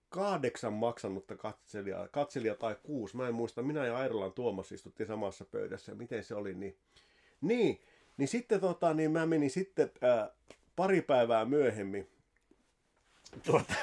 [0.08, 5.44] kahdeksan maksanutta katselijaa, katselijaa tai kuusi, mä en muista, minä ja Airolan Tuomas istuttiin samassa
[5.44, 6.76] pöydässä, miten se oli, niin,
[7.40, 7.80] niin,
[8.16, 10.30] niin sitten tota, niin mä menin sitten ää,
[10.76, 12.10] pari päivää myöhemmin,
[13.46, 13.74] tuota,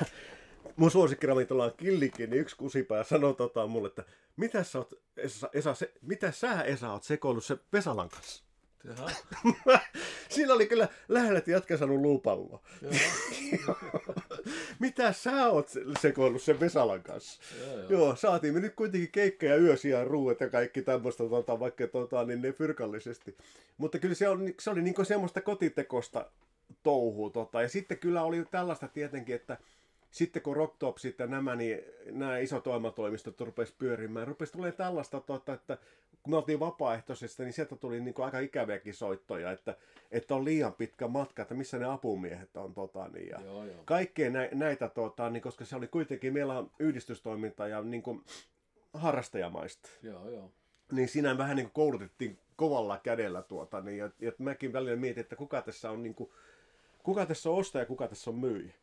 [0.75, 4.03] mun suosikkiravintola on Killikin, niin yksi kusipää sanoi tota mulle, että
[4.37, 8.43] mitä sä oot, Esa, Esa se, mitä sä Esa oot sekoillut se Vesalan kanssa?
[10.29, 12.61] Siinä oli kyllä lähellä, että jätkä saanut luupalloa.
[14.79, 17.41] Mitä sä oot se- sekoillut sen Vesalan kanssa?
[17.59, 17.89] Joo, joo.
[17.89, 22.23] Joo, saatiin me nyt kuitenkin keikka ja yösiä ruuat ja kaikki tämmöistä, tota, vaikka tota,
[22.23, 23.37] niin ne fyrkallisesti.
[23.77, 26.31] Mutta kyllä se, on, se oli niinku semmoista kotitekosta
[26.83, 27.29] touhua.
[27.29, 27.61] Tota.
[27.61, 29.57] Ja sitten kyllä oli tällaista tietenkin, että
[30.11, 35.53] sitten kun Rocktopsit ja nämä, niin nämä isot ohjelmatoimistot rupesi pyörimään, rupesi tulemaan tällaista, tota,
[35.53, 35.77] että
[36.23, 39.75] kun me oltiin vapaaehtoisesta, niin sieltä tuli niin kuin aika ikäviäkin soittoja, että,
[40.11, 42.73] että on liian pitkä matka, että missä ne apumiehet on.
[42.73, 43.83] Tota, niin, ja Joo, joo.
[43.85, 48.23] kaikkea nä, näitä, tota, niin, koska se oli kuitenkin, meillä on yhdistystoiminta ja niin kuin,
[48.93, 49.89] harrastajamaista.
[50.03, 50.51] Joo, joo.
[50.91, 55.21] Niin siinä vähän niin kuin koulutettiin kovalla kädellä tuota, niin, ja, ja mäkin välillä mietin,
[55.21, 56.31] että kuka tässä on, niin kuin,
[57.09, 58.73] kuka tässä on ostaja ja kuka tässä on myyjä.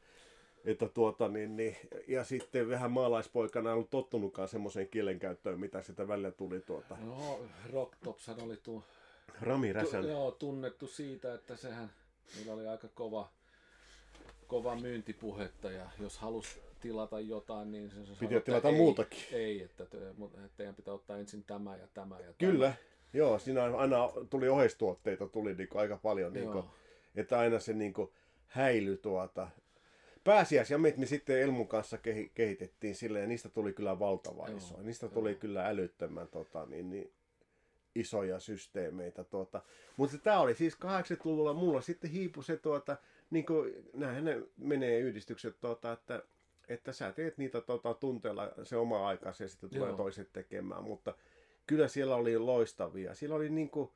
[0.64, 1.76] Että tuota, niin, niin,
[2.08, 6.96] ja sitten vähän maalaispoikana en ollut tottunutkaan semmoiseen kielenkäyttöön, mitä sitä välillä tuli tuota.
[7.04, 7.40] No,
[7.72, 8.84] Rocktopshan oli tu,
[9.40, 10.08] Rami tu, Räsän.
[10.08, 11.90] joo, tunnettu siitä, että sehän,
[12.36, 13.28] niillä oli aika kova,
[14.46, 19.22] kova myyntipuhetta ja jos halus tilata jotain, niin se, sanoi, että tilata ei, muutakin.
[19.32, 22.72] Ei, että, te, mutta että teidän pitää ottaa ensin tämä ja tämä ja Kyllä,
[23.12, 26.44] joo, siinä aina tuli oheistuotteita tuli niin aika paljon, tämä.
[26.44, 26.64] niin kuin.
[27.16, 28.10] Että aina se niin kuin
[28.46, 29.48] häily tuota.
[30.24, 34.82] Pääsiäisjamet me sitten Elmun kanssa kehi- kehitettiin sille ja niistä tuli kyllä valtava Joo, iso.
[34.82, 35.12] Niistä joo.
[35.12, 37.12] tuli kyllä älyttömän tota, niin, niin,
[37.94, 39.24] isoja systeemeitä.
[39.24, 39.62] Tuota.
[39.96, 42.96] Mutta tämä oli siis 80-luvulla mulla sitten hiipu se, tuota,
[43.30, 46.22] niin kuin, näinhän ne menee yhdistykset, tuota, että,
[46.68, 49.96] että sä teet niitä tuota, tunteella se oma aikansa ja sitten tulee Joo.
[49.96, 50.84] toiset tekemään.
[50.84, 51.14] Mutta
[51.66, 53.14] kyllä siellä oli loistavia.
[53.14, 53.90] Siellä oli niin kuin,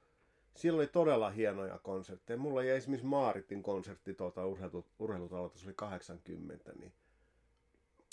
[0.56, 2.36] siellä oli todella hienoja konsertteja.
[2.36, 6.92] Mulla jäi esimerkiksi Maaritin konsertti tuolta urheilu, urheilutalolta, se oli 80, niin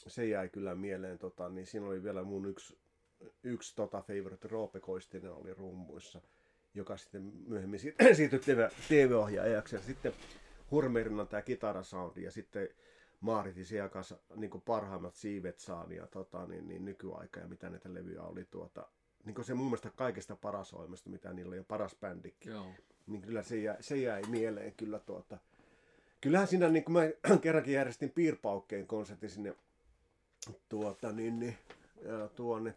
[0.08, 1.17] se jäi kyllä mieleen.
[1.19, 2.78] Tota, niin siinä oli vielä mun yksi,
[3.43, 6.21] yksi tota, favorite, Roope Koistinen oli rummuissa,
[6.73, 9.76] joka sitten myöhemmin si- siirtyi TV, TV-ohjaajaksi.
[9.76, 10.13] Ja sitten
[10.71, 12.69] Hurmerina tämä kitarasoundi ja sitten
[13.19, 17.93] Maaritin siellä kanssa niin parhaimmat siivet saan ja tota, niin, niin, nykyaika ja mitä näitä
[17.93, 18.88] levyjä oli tuota,
[19.28, 22.66] niin se mun mielestä kaikista paras ohjelmasta, mitä niillä oli, ja paras bändikin Joo.
[23.08, 25.38] niin kyllä se jäi, se jäi mieleen kyllä tuota.
[26.22, 29.56] Kyllähän siinä, niin kuin mä kerrankin järjestin piirpaukkeen konsertin sinne
[30.70, 31.58] tuota, niin, niin,
[32.36, 32.76] tuonne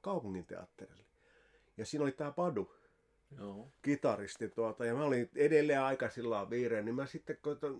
[0.00, 1.04] kaupungin teatterille.
[1.76, 2.74] Ja siinä oli tämä Padu,
[3.38, 3.68] Joo.
[3.82, 7.38] kitaristi tuota, ja mä olin edelleen aika sillä viireä, niin mä sitten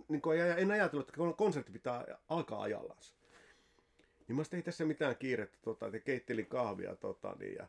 [0.09, 3.15] niin kuin en ajatellut, että konsertti pitää alkaa ajallansa.
[4.29, 7.67] Niin mä sitten ei tässä mitään kiirettä, tota, että keittelin kahvia tota, niin, ja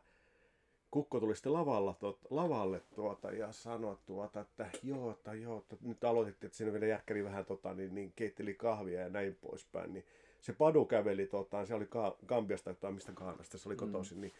[0.90, 5.76] Kukko tuli sitten lavalla, tuot, lavalle tuota, ja sanoi, tuota, että joo, että joo, että
[5.80, 9.92] nyt aloitettiin, että siinä vielä järkkäri vähän tota, niin, niin keitteli kahvia ja näin poispäin.
[9.92, 10.04] Niin
[10.40, 14.20] se Padu käveli, tota, se oli ka- Gambiasta tai mistä kahdesta, se oli kotoisin, mm.
[14.20, 14.32] niin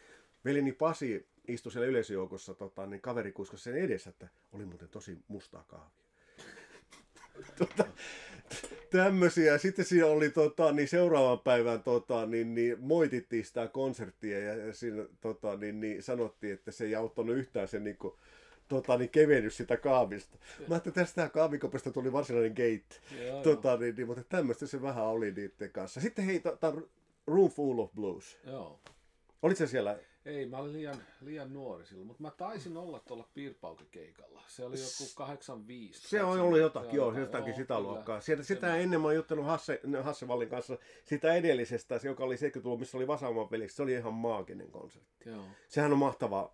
[0.45, 5.17] veljeni Pasi istui siellä yleisöjoukossa, tota, niin kaveri kuiskasi sen edessä, että oli muuten tosi
[5.27, 6.05] mustaa kahvia.
[7.59, 7.85] tota,
[8.89, 9.57] tämmöisiä.
[9.57, 14.73] Sitten siinä oli tota, niin seuraavan päivän tota, niin, niin, moitittiin sitä konserttia ja, ja
[14.73, 18.13] siinä tota, niin, niin, sanottiin, että se ei auttanut yhtään se niin kuin,
[18.67, 20.37] tota, niin kevennys sitä kaavista.
[20.37, 23.25] Mä ajattelin, että tästä kaavikopista tuli varsinainen gate.
[23.25, 26.01] Joo, Tota, niin, niin, mutta tämmöistä se vähän oli niiden kanssa.
[26.01, 26.73] Sitten hei, tota,
[27.27, 28.37] Room Full of Blues.
[28.45, 28.79] joo.
[29.41, 29.99] Olit se siellä?
[30.27, 34.41] Ei, mä olin liian, liian nuori silloin, mutta mä taisin olla tuolla piirpaukikeikalla.
[34.47, 36.07] Se oli joku 85.
[36.07, 37.79] Se on ollut jotakin, joo, jotakin sitä kyllä.
[37.89, 38.21] luokkaa.
[38.21, 42.23] Sieltä, Se- sitä ennen mä oon juttanut Hasse, Hasse Vallin kanssa sitä edellisestä, se joka
[42.23, 43.75] oli 70-luvulla, missä oli Vasaman pelissä.
[43.75, 45.29] Se oli ihan maaginen konsertti.
[45.29, 46.53] Joo, Sehän on mahtava,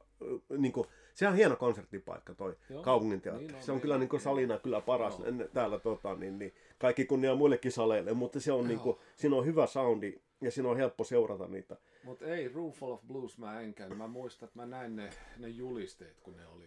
[0.57, 3.47] niin kuin, Se on hieno konserttipaikka toi Joo, kaupunginteatteri.
[3.47, 5.47] niin on, se on niin kyllä on, niin kuin salina kyllä paras Joo.
[5.53, 9.45] täällä tota, niin, niin, kaikki kunnia muillekin saleille, mutta se on niin kuin, siinä on
[9.45, 11.77] hyvä soundi ja siinä on helppo seurata niitä.
[12.03, 13.97] Mutta ei, Roomful of Blues mä en käynyt.
[13.97, 16.65] Mä muistan, että mä näin ne, ne julisteet, kun ne oli.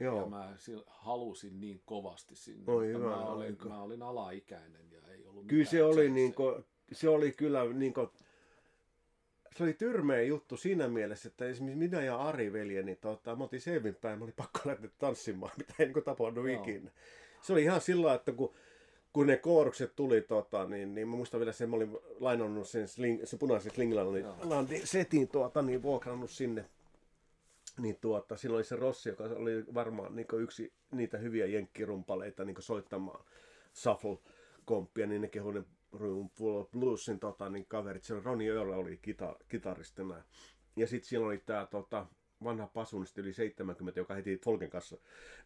[0.00, 0.20] Joo.
[0.20, 0.54] Ja mä
[0.86, 2.72] halusin niin kovasti sinne.
[2.72, 3.68] Oi hyvä mä, olin, aika.
[3.68, 7.94] mä olin alaikäinen ja ei ollut Kyllä se oli, niin kuin, se oli kyllä niin
[7.94, 8.08] kuin,
[9.56, 13.60] se oli tyrmeä juttu siinä mielessä, että esimerkiksi minä ja Ari veljeni, tota, me oltiin
[13.60, 16.62] Seevin päin, me oli pakko lähteä tanssimaan, mitä ei niin Joo.
[16.62, 16.90] ikinä.
[17.42, 18.54] Se oli ihan sillä että kun,
[19.14, 22.88] kun ne koorukset tuli, tota, niin, niin mä muistan vielä sen, mä olin lainannut sen,
[22.88, 24.26] sling, sen punaisen slingilla, niin
[24.84, 26.64] setin tuota, niin vuokrannut sinne.
[27.78, 32.56] Niin tuota, silloin oli se Rossi, joka oli varmaan niin yksi niitä hyviä jenkkirumpaleita niin
[32.58, 33.24] soittamaan
[33.74, 34.18] shuffle
[34.64, 38.04] komppia, niin ne kehui ne Room Full of Bluesin tota, niin kaverit.
[38.04, 40.22] Siellä Ronnie Earl oli kita, kitaristina.
[40.76, 42.06] Ja sitten siellä oli tämä tota,
[42.44, 44.96] vanha pasunisti yli 70, joka heti Folken kanssa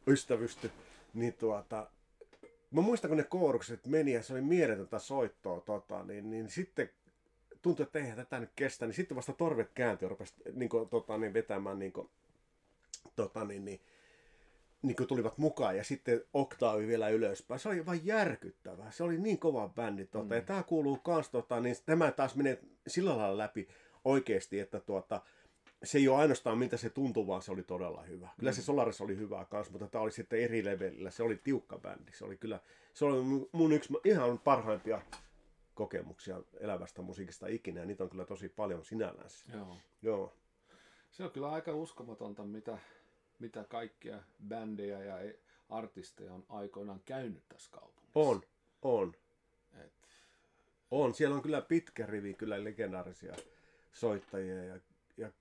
[0.06, 0.70] ystävysty.
[1.14, 1.90] Niin tuota,
[2.70, 6.90] mä muistan, kun ne koorukset meni ja se oli mieletöntä soittoa, tota, niin, niin sitten
[7.62, 10.88] tuntui, että eihän tätä nyt kestä, niin sitten vasta torvet kääntyi ja rupesi niin kuin,
[10.88, 12.08] tota, niin vetämään niin kuin,
[13.16, 13.80] tota, niin, niin,
[14.82, 17.60] niin kuin tulivat mukaan ja sitten oktaavi vielä ylöspäin.
[17.60, 18.90] Se oli vain järkyttävää.
[18.90, 20.06] Se oli niin kova bändi.
[20.06, 20.32] Tota, mm.
[20.32, 23.68] Ja tämä kuuluu kans, tota, niin tämä taas menee sillä lailla läpi
[24.04, 25.22] oikeasti, että tuota,
[25.84, 28.28] se ei ole ainoastaan miltä se tuntuu, vaan se oli todella hyvä.
[28.38, 31.10] Kyllä se Solaris oli hyvä kanssa, mutta tämä oli sitten eri levelillä.
[31.10, 32.12] Se oli tiukka bändi.
[32.12, 32.60] Se oli kyllä,
[32.94, 35.02] se oli mun- mun yksi ihan parhaimpia
[35.74, 39.30] kokemuksia elävästä musiikista ikinä, ja niitä on kyllä tosi paljon sinällään.
[39.54, 39.76] Joo.
[40.02, 40.32] Joo.
[41.10, 42.78] Se on kyllä aika uskomatonta, mitä,
[43.38, 45.38] mitä kaikkia bändejä ja e-
[45.68, 48.18] artisteja on aikoinaan käynyt tässä kaupungissa.
[48.20, 48.42] On,
[48.82, 49.14] on,
[49.84, 49.92] Et,
[50.90, 51.14] on.
[51.14, 53.34] Siellä on kyllä pitkä rivi kyllä legendaarisia
[53.92, 54.80] soittajia ja,
[55.18, 55.32] ja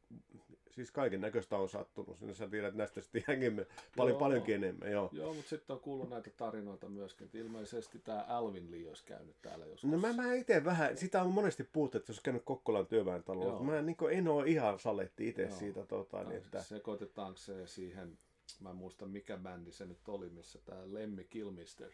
[0.72, 2.18] siis kaiken näköistä on sattunut.
[2.18, 3.66] Sinä sä tiedät näistä sitten ihan
[3.98, 4.20] paljon, Joo.
[4.20, 4.92] paljonkin enemmän.
[4.92, 5.10] Joo.
[5.12, 9.36] joo, mutta sitten on kuullut näitä tarinoita myöskin, että ilmeisesti tämä Alvin Lee olisi käynyt
[9.42, 9.92] täällä joskus.
[9.92, 13.63] No mä, mä itse vähän, sitä on monesti puhuttu, että jos käynyt Kokkolan työväen talolla.
[13.63, 15.58] Mä niin en ole ihan saletti itse Joo.
[15.58, 15.86] siitä.
[15.86, 18.18] Tota, niin, että, Sekoitetaanko se siihen,
[18.60, 21.92] mä en muista mikä bändi se nyt oli, missä tämä Lemmi Kilmister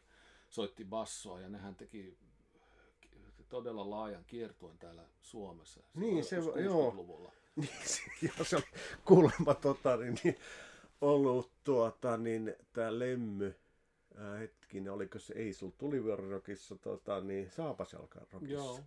[0.50, 2.18] soitti bassoa ja nehän teki
[3.50, 5.84] todella laajan kiertueen täällä Suomessa.
[5.96, 7.34] Niin, se- joo.
[7.56, 8.02] 60-luvulla.
[8.22, 8.64] niin, se, oli
[9.06, 10.38] kuulemma tota, niin,
[11.02, 13.56] ollut tuota, niin, tämä Lemmy,
[14.18, 17.52] ää, hetkinen, oliko se, ei sulla tulivuorirokissa, tota, niin
[18.32, 18.54] rokissa.
[18.54, 18.80] Joo,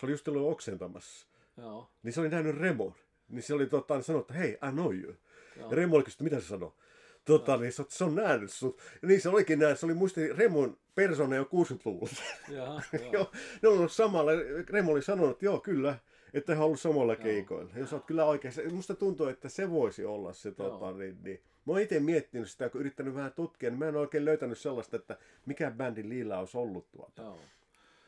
[0.00, 1.26] Se oli just ollut oksentamassa.
[1.56, 2.94] joo, Niin se oli nähnyt Remon.
[3.28, 5.14] Niin se oli tota, niin sanonut, että hei, I know you.
[5.56, 5.70] joo.
[5.70, 6.76] Ja Remo oli kysynyt, mitä se sanoo.
[7.24, 8.80] Tota, niin se, se on nähnyt sut.
[9.02, 12.22] Ja niin se olikin näin, se oli muisti Remon persona jo 60-luvulla.
[12.48, 13.12] Jaha, joo.
[13.12, 13.30] joo,
[13.62, 14.30] ne on ollut samalla.
[14.70, 15.98] Remo oli sanonut, että joo, kyllä,
[16.36, 17.70] että he ollut samalla keikoilla.
[17.76, 21.42] Jos olet kyllä oikein, se- musta tuntuu, että se voisi olla se, tota, niin, niin.
[21.66, 24.96] Mä oon itse miettinyt sitä, kun yrittänyt vähän tutkia, niin mä en oikein löytänyt sellaista,
[24.96, 27.22] että mikä bändin liila olisi ollut tuota.
[27.22, 27.38] Joo.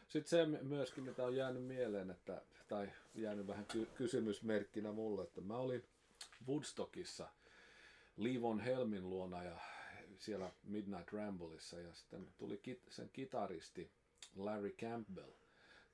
[0.08, 5.22] Sitten se my- myöskin, mitä on jäänyt mieleen, että, tai jäänyt vähän ky- kysymysmerkkinä mulle,
[5.22, 5.84] että mä olin
[6.48, 7.28] Woodstockissa
[8.16, 9.56] Livon Helmin luona ja
[10.18, 13.90] siellä Midnight Rambleissa ja sitten tuli kit- sen kitaristi
[14.36, 15.30] Larry Campbell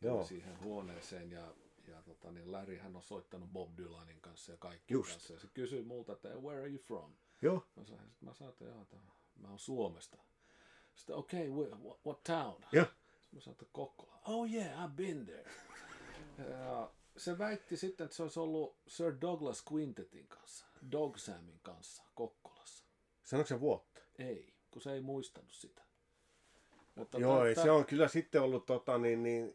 [0.01, 0.25] tuli Joo.
[0.25, 1.55] siihen huoneeseen ja,
[1.89, 5.11] ja tota, niin Larry hän on soittanut Bob Dylanin kanssa ja kaikki Just.
[5.11, 7.15] kanssa ja se kysyi multa, että where are you from?
[7.43, 8.97] Joo, Mä sanoin, sit mä sanoin että joo, että
[9.37, 10.19] mä oon Suomesta.
[10.95, 12.65] Sitten okei, okay, what, what town?
[12.73, 12.87] joo.
[13.33, 14.19] Mä sanoin, että Kokkola.
[14.27, 15.51] Oh yeah, I've been there.
[16.39, 22.03] Ja se väitti sitten, että se olisi ollut Sir Douglas Quintetin kanssa, Dog Samin kanssa
[22.15, 22.85] Kokkolassa.
[23.23, 24.01] Sanoiko se vuotta?
[24.19, 25.83] Ei, kun se ei muistanut sitä.
[26.95, 29.55] Mutta Joo, tä- ei, tä- se on kyllä sitten ollut, tota, niin, niin,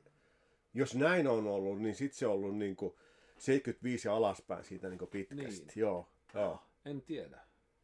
[0.73, 2.93] jos näin on ollut, niin sitten se on ollut niin kuin
[3.37, 5.65] 75 ja alaspäin siitä niin kuin pitkästi.
[5.65, 5.73] Niin.
[5.75, 6.63] Joo, joo.
[6.85, 7.39] En tiedä.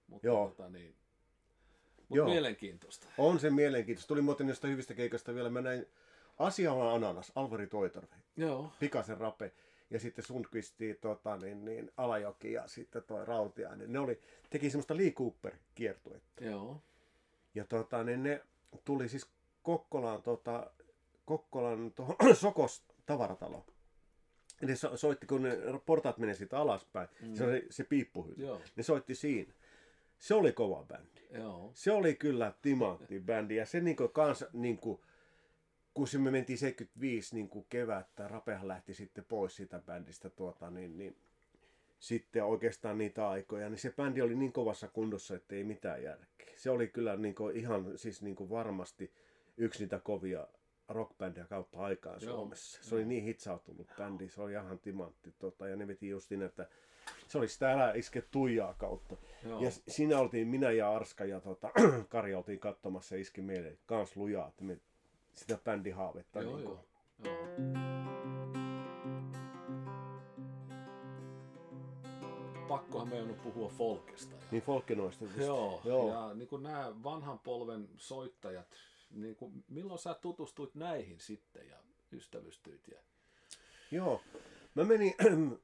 [0.08, 0.48] Mutta Joo.
[0.50, 0.96] Tota, niin,
[2.10, 2.28] Mut Joo.
[2.28, 3.08] mielenkiintoista.
[3.18, 4.08] On se mielenkiintoista.
[4.08, 5.50] Tuli muuten noista hyvistä keikoista vielä.
[5.50, 5.86] Mä näin
[6.40, 8.72] Asialan Ananas, Alvari Toitorvi, Joo.
[8.80, 9.52] Pikasen Rape
[9.90, 13.94] ja sitten Sundqvisti, tota, niin, niin, Alajoki ja sitten toi Rautiainen.
[13.94, 16.44] Ne oli, teki semmoista Lee Cooper kiertuetta.
[16.44, 16.82] Joo.
[17.56, 18.42] Ja tota, niin ne
[18.86, 19.30] tuli siis
[19.64, 20.72] Kokkolaan, tota,
[21.26, 23.66] Kokkolan tuohon Sokos tavaratalo.
[24.62, 27.36] Ne so, soitti, kun ne portaat menee siitä alaspäin, mm.
[27.36, 28.46] se oli se piippuhylly.
[28.46, 28.62] Joo.
[28.76, 29.54] Ne soitti siinä.
[30.20, 31.22] Se oli kova bändi.
[31.32, 31.72] Joo.
[31.74, 35.06] Se oli kyllä timantti bändi ja se niinku kans niinku,
[35.94, 40.98] kun se me mentiin 75 niinku kevättä, Rapehan lähti sitten pois siitä bändistä tuota, niin,
[40.98, 41.18] niin
[42.00, 46.54] sitten oikeastaan niitä aikoja, niin se bändi oli niin kovassa kunnossa, että ei mitään järkeä.
[46.56, 49.14] Se oli kyllä niinku ihan siis niinku varmasti
[49.58, 50.48] yksi niitä kovia
[50.90, 52.36] rockbändejä kautta aikaan Joo.
[52.36, 52.84] Suomessa.
[52.84, 55.34] Se oli niin hitsautunut bändi, se oli ihan timantti.
[55.40, 56.68] Tota, ja ne veti just niin, että
[57.28, 59.16] Se oli sitä älä iske tuijaa kautta.
[59.46, 59.62] Joo.
[59.62, 61.72] Ja siinä oltiin minä ja Arska ja tota,
[62.10, 64.80] Kari oltiin katsomassa ja iski meille kans lujaa, että me
[65.34, 66.42] sitä bändihaavetta.
[66.42, 66.86] Joo, niin joo.
[67.24, 67.36] joo.
[72.68, 74.36] Pakkohan meidän on puhua folkesta.
[74.52, 75.26] Niin Folkenoista.
[75.26, 75.38] just.
[75.38, 76.10] Joo, Joo.
[76.14, 78.68] ja niin kuin nämä vanhan polven soittajat,
[79.16, 81.78] niin kuin, milloin sä tutustuit näihin sitten ja
[82.12, 82.88] ystävystyit?
[82.88, 83.00] Ja...
[83.92, 84.22] Joo.
[84.76, 85.14] Mä menin,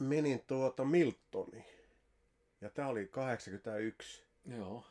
[0.00, 1.64] menin tuota Miltoniin.
[2.60, 4.24] Ja tää oli 81.
[4.46, 4.84] Joo,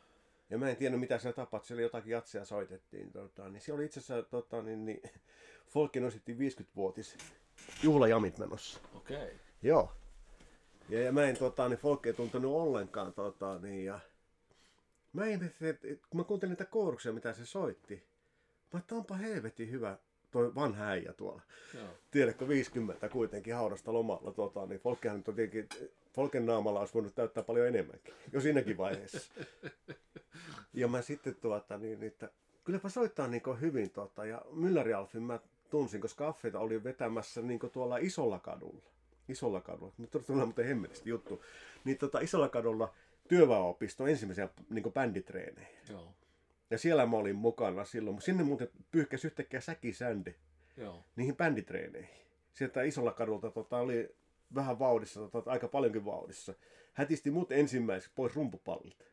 [0.50, 1.66] Ja mä en tiennyt mitä siellä tapahtui.
[1.66, 3.12] Siellä jotakin jatsia soitettiin.
[3.12, 5.02] Tota, niin siellä oli itse asiassa tota, niin, niin,
[5.72, 7.16] Folkin ositti 50-vuotis
[7.82, 8.80] juhlajamit menossa.
[8.94, 9.16] okei.
[9.16, 9.38] Okay.
[9.62, 9.92] Joo.
[10.88, 14.00] Ja, ja mä en tota, niin Folk ei tuntenut ollenkaan tota, niin, ja
[15.12, 18.02] mä ihmettelin, että kun mä kuuntelin niitä kooruksia, mitä se soitti,
[18.72, 19.98] mä että onpa helvetin hyvä
[20.32, 21.42] toi vanha äijä tuolla.
[21.74, 25.68] Joo, Tiedätkö, 50 kuitenkin haudasta lomalla, tota, niin Folkkihan nyt on tietenkin,
[26.12, 29.32] Folken naamalla olisi voinut täyttää paljon enemmänkin, jo siinäkin vaiheessa.
[30.72, 32.30] ja mä sitten tuota, niin, että
[32.64, 37.60] kylläpä soittaa niin hyvin, tota, ja Mylläri Alfin mä tunsin, koska Affeita oli vetämässä niin
[37.72, 38.82] tuolla isolla kadulla.
[39.28, 41.44] Isolla kadulla, nyt tulee muuten hemmetisti juttu.
[41.84, 42.94] Niin tota, isolla kadulla
[43.32, 45.68] työväenopiston ensimmäisiä niin bänditreenejä.
[45.88, 46.14] joo,
[46.70, 48.22] Ja siellä mä olin mukana silloin.
[48.22, 50.34] Sinne muuten pyyhkäsi yhtäkkiä säkisände
[50.76, 52.14] joo, niihin bänditreeneihin.
[52.52, 54.16] Sieltä isolla kadulta tota, oli
[54.54, 56.54] vähän vauhdissa, tota, aika paljonkin vauhdissa.
[56.92, 59.04] Hätisti mut ensimmäiseksi pois rumpupallilta.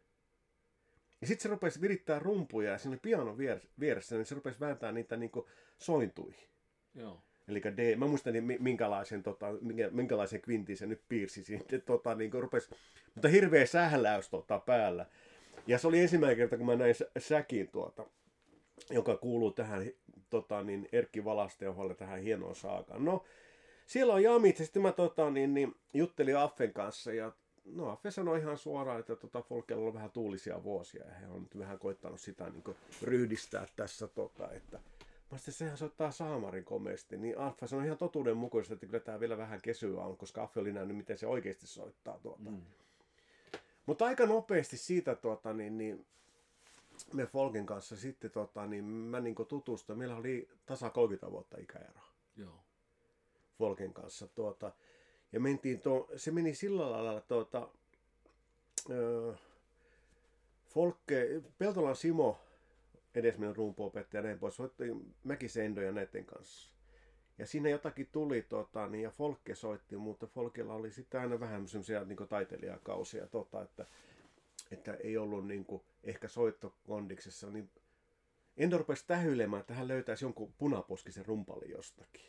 [1.22, 4.60] Ja sitten se rupesi virittää rumpuja ja siinä oli piano vier- vieressä, niin se rupesi
[4.60, 6.50] vääntää niitä niinku sointuihin.
[6.96, 11.44] joo, Eli D, mä muistan niin mi- minkälaisen, tota, minkä, minkälaisen kvintin se nyt piirsi
[11.44, 12.70] siitä, tota, niin rupes,
[13.16, 15.06] mutta hirveä sähläys tota, päällä.
[15.68, 18.06] Ja se oli ensimmäinen kerta, kun mä näin sä- säkin, tuota,
[18.90, 19.86] joka kuuluu tähän
[20.30, 23.06] tota, niin Erkki Valasteoholle tähän hienoon saakaan.
[23.06, 23.26] No,
[23.86, 27.32] siellä on jamit, ja sitten mä tota, niin, niin, juttelin Affen kanssa, ja
[27.66, 31.42] no Affe sanoi ihan suoraan, että tota, Folkella on vähän tuulisia vuosia, ja he on
[31.42, 34.80] nyt vähän koittanut sitä niin ryhdistää tässä, tota, että
[35.32, 39.38] Mä sitten sehän soittaa saamarin komeasti, niin Alfa sanoi ihan totuudenmukaisesti, että kyllä tämä vielä
[39.38, 42.50] vähän kesyä on, koska Affe oli nähnyt, miten se oikeasti soittaa tuota.
[42.50, 42.62] mm.
[43.86, 46.06] Mutta aika nopeasti siitä tuota, niin, niin
[47.14, 50.00] me Folkin kanssa sitten tota, niin mä niin tutustuin.
[50.00, 52.00] Meillä oli tasa 30 vuotta ikäero
[52.40, 52.60] joo,
[53.58, 54.28] Folkin kanssa.
[54.28, 54.72] Tuota,
[55.32, 57.70] ja mentiin tuo, se meni sillä lailla, tuota,
[58.90, 59.34] öö,
[60.68, 62.38] Folke, Peltolan Simo,
[63.16, 64.84] edesmennyt rumpuopettaja ja näin pois, soitti
[65.24, 66.72] Mäkisendo ja näiden kanssa.
[67.38, 71.68] Ja siinä jotakin tuli, tota, niin, ja Folke soitti, mutta Folkella oli sitten aina vähän
[71.68, 73.86] semmoisia niin taiteilijakausia, tota, että,
[74.72, 77.70] että ei ollut niin kuin, ehkä soittokondiksessa, niin
[78.60, 82.26] Endo rupesi tähyilemään, että hän löytäisi jonkun punaposkisen rumpalin jostakin.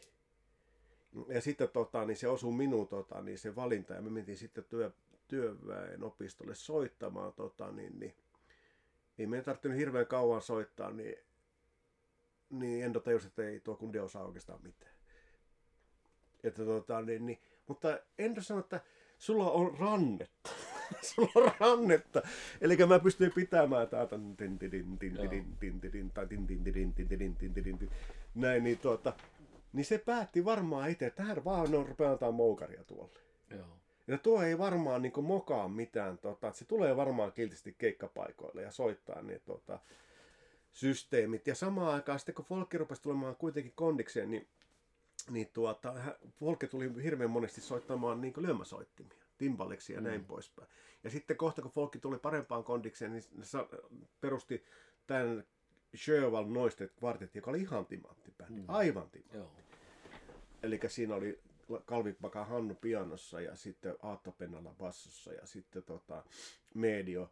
[1.29, 4.65] Ja sitten tota, niin se osui minuun tota, niin se valinta ja me mentiin sitten
[4.65, 4.91] työ,
[5.29, 7.33] työväen opistolle soittamaan.
[7.33, 8.15] Tota, niin, niin,
[9.21, 11.17] ei meidän tarvinnut hirveän kauan soittaa, niin,
[12.51, 14.93] niin Endo tajusi, että ei tuo kundi osaa oikeastaan mitään.
[16.45, 18.81] Että tota, niin, niin, mutta Endo sanoi, että
[19.19, 20.51] sulla on rannetta.
[21.15, 22.23] sulla on rannetta.
[22.61, 24.17] Eli mä pystyn pitämään täältä
[28.35, 29.13] näin, niin tuota,
[29.73, 33.19] niin se päätti varmaan itse, että hän vaan on rupeaa antaa moukaria tuolle.
[33.51, 33.80] Joo.
[34.11, 38.71] Ja tuo ei varmaan niin mokaa mitään, tota, että se tulee varmaan kiltisti keikkapaikoille ja
[38.71, 39.79] soittaa ne tota,
[40.73, 41.47] systeemit.
[41.47, 44.49] Ja samaan aikaan sitten kun Folkki rupesi tulemaan kuitenkin kondikseen, niin,
[45.31, 45.95] niin tuota,
[46.41, 50.69] Folkki tuli hirveän monesti soittamaan niin lyömäsoittimia, timbaliksi ja näin poispäin.
[51.05, 53.69] Ja sitten kohta kun Folkki tuli parempaan kondikseen, niin ne sa-
[54.21, 54.65] perusti
[55.07, 55.45] tämän
[55.95, 59.37] Sjöwall Noistet kvartetti, joka oli ihan timantti bändi, aivan timantti.
[59.39, 59.51] joo,
[60.63, 61.41] Eli siinä oli
[61.85, 66.25] Kalvipaka Hannu pianossa ja sitten Aatto Pennalla bassossa ja sitten tota,
[66.75, 67.31] Medio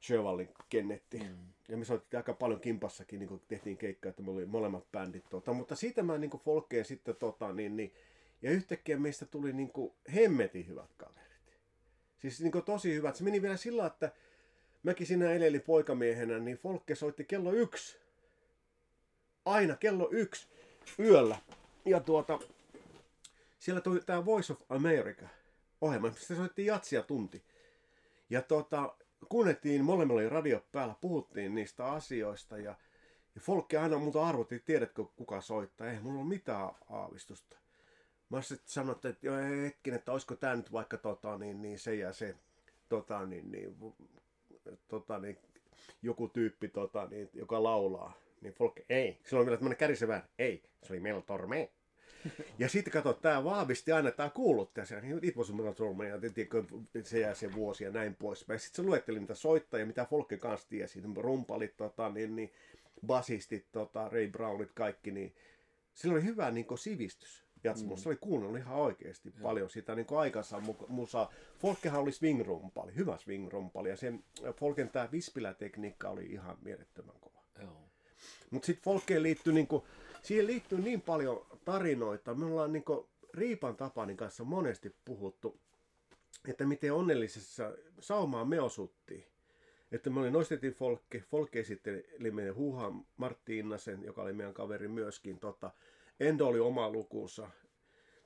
[0.00, 1.18] Sjövallin kennetti.
[1.18, 1.36] Mm.
[1.68, 5.24] Ja me soitettiin aika paljon kimpassakin, niin kun tehtiin keikkaa, että me oli molemmat bändit.
[5.30, 5.52] Tota.
[5.52, 7.94] Mutta siitä mä niin folkeen sitten, tota, niin, niin,
[8.42, 11.58] ja yhtäkkiä meistä tuli niin kuin hemmetin hyvät kaverit.
[12.18, 13.16] Siis niin kuin tosi hyvät.
[13.16, 14.12] Se meni vielä sillä, että
[14.82, 17.98] mäkin siinä elelin poikamiehenä, niin Folkke soitti kello yksi.
[19.44, 20.48] Aina kello yksi
[20.98, 21.36] yöllä.
[21.84, 22.38] Ja tuota,
[23.58, 25.28] siellä tuli tämä Voice of America
[25.80, 27.44] ohjelma, se soitti jatsia tunti.
[28.30, 28.96] Ja tota,
[29.28, 32.74] kuunnettiin, molemmilla oli radio päällä, puhuttiin niistä asioista ja,
[33.34, 37.56] ja Folkki aina multa arvotti, tiedätkö kuka soittaa, ei mulla ole mitään aavistusta.
[38.28, 41.94] Mä sitten sanoin, että joo, hetken, että olisiko tämä nyt vaikka tota, niin, niin se
[41.94, 42.34] ja se
[42.88, 43.76] tota, niin, niin,
[44.88, 45.38] tota, niin,
[46.02, 48.12] joku tyyppi, tota, niin, joka laulaa.
[48.40, 49.18] Niin Folkki, ei.
[49.24, 50.62] Silloin vielä tämmöinen kärisevä, ei.
[50.82, 51.70] Se oli Mel Torme.
[52.58, 55.52] Ja sitten kato, tämä vahvisti aina, tämä kuuluttaja, se it was a
[56.94, 58.38] ja se jää se vuosi ja näin pois.
[58.38, 62.52] Sitten se luetteli niitä soittajia, mitä Folke kanssa tiesi, rumpalit, tota, niin, niin,
[63.06, 65.34] basistit, tota, Ray Brownit, kaikki, niin
[65.94, 67.48] sillä oli hyvä niin kuin, sivistys.
[67.64, 67.98] Jatsmus.
[67.98, 68.02] Mm.
[68.02, 69.42] Se oli kuunnellut ihan oikeasti Joo.
[69.42, 71.28] paljon sitä niin aikansa musa.
[71.58, 73.88] Folkehan oli swing-rumpali, hyvä swing-rumpali.
[73.88, 74.24] Ja sen
[74.56, 77.38] Folken tämä vispilätekniikka oli ihan mielettömän kova.
[78.50, 79.82] Mutta sitten Folkeen liittyy, niin kuin,
[80.22, 82.34] siihen liittyy niin paljon tarinoita.
[82.34, 82.84] Me ollaan niin
[83.34, 85.60] Riipan Tapanin kanssa monesti puhuttu,
[86.48, 89.26] että miten onnellisessa saumaa me osuttiin.
[89.92, 94.88] Että me olin nostettiin Folke, Folke esitteli meidän Huha Martti Innasen, joka oli meidän kaveri
[94.88, 95.70] myöskin, tota,
[96.20, 97.50] Endo oli oma lukunsa.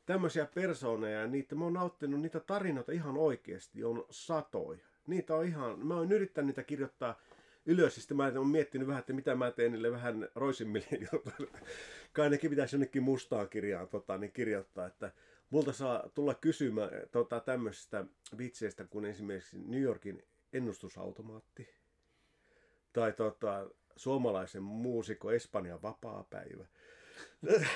[0.06, 4.86] Tämmöisiä persooneja ja niitä, mä oon nauttinut niitä tarinoita ihan oikeasti, on satoja.
[5.06, 7.20] Niitä on ihan, mä oon yrittänyt niitä kirjoittaa
[7.66, 11.08] ylös, sitten mä oon miettinyt vähän, että mitä mä teen niille vähän roisimmille
[12.12, 15.12] Kai nekin pitäisi jonnekin mustaan kirjaan tota, niin kirjoittaa, että
[15.50, 18.04] multa saa tulla kysymään tota, tämmöisistä
[18.38, 21.68] vitseistä kuin esimerkiksi New Yorkin ennustusautomaatti
[22.92, 26.66] tai tota, suomalaisen muusikko Espanjan vapaa-päivä.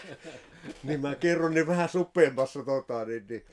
[0.84, 3.45] niin mä kerron niin vähän suppeammassa, tota, niin, niin,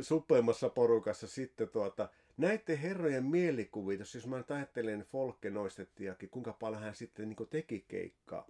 [0.00, 2.08] suppeammassa porukassa sitten tuota,
[2.42, 8.46] näiden herrojen mielikuvitus, jos mä ajattelen Folke Noistettiakin, kuinka paljon hän sitten niin teki keikkaa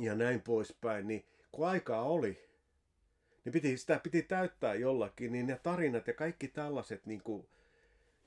[0.00, 2.38] ja näin poispäin, niin kun aikaa oli,
[3.44, 7.46] niin piti, sitä piti täyttää jollakin, niin ne tarinat ja kaikki tällaiset niin kuin,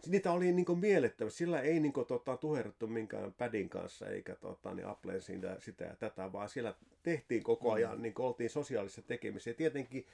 [0.07, 1.30] niitä oli niin miellettävä.
[1.30, 5.86] Sillä ei niin kuin, tota, tuherrettu minkään pädin kanssa eikä tota, niin Appleen sitä, sitä
[5.86, 8.01] ja tätä, vaan siellä tehtiin koko ajan, mm.
[8.01, 9.49] niin kuin, oltiin sosiaalisessa tekemisessä.
[9.49, 10.07] Ja tietenkin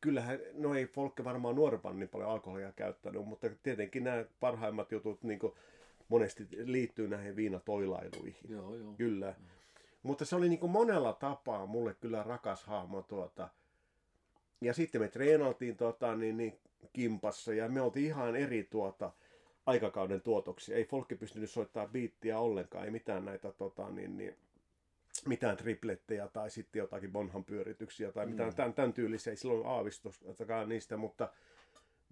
[0.00, 5.22] kyllähän, no ei Folkke varmaan nuorempana niin paljon alkoholia käyttänyt, mutta tietenkin nämä parhaimmat jutut
[5.22, 5.52] niin kuin,
[6.08, 8.40] monesti liittyy näihin viinatoilailuihin.
[8.48, 8.92] Joo, joo.
[8.92, 9.34] Kyllä.
[9.38, 9.44] Mm.
[10.02, 13.48] Mutta se oli niin kuin monella tapaa mulle kyllä rakas hahmo tuota.
[14.60, 16.58] Ja sitten me treenaltiin tota, niin, niin
[16.92, 19.12] kimpassa ja me oltiin ihan eri tuota,
[19.66, 20.76] aikakauden tuotoksia.
[20.76, 24.36] Ei folkki pystynyt soittaa biittiä ollenkaan, ei mitään näitä tota, niin, niin,
[25.26, 28.56] mitään tripletteja tai sitten jotakin Bonham pyörityksiä tai mitään mm.
[28.56, 29.30] tämän, tämän tyylisiä.
[29.30, 31.28] Ei silloin aavistustakaan niistä, mutta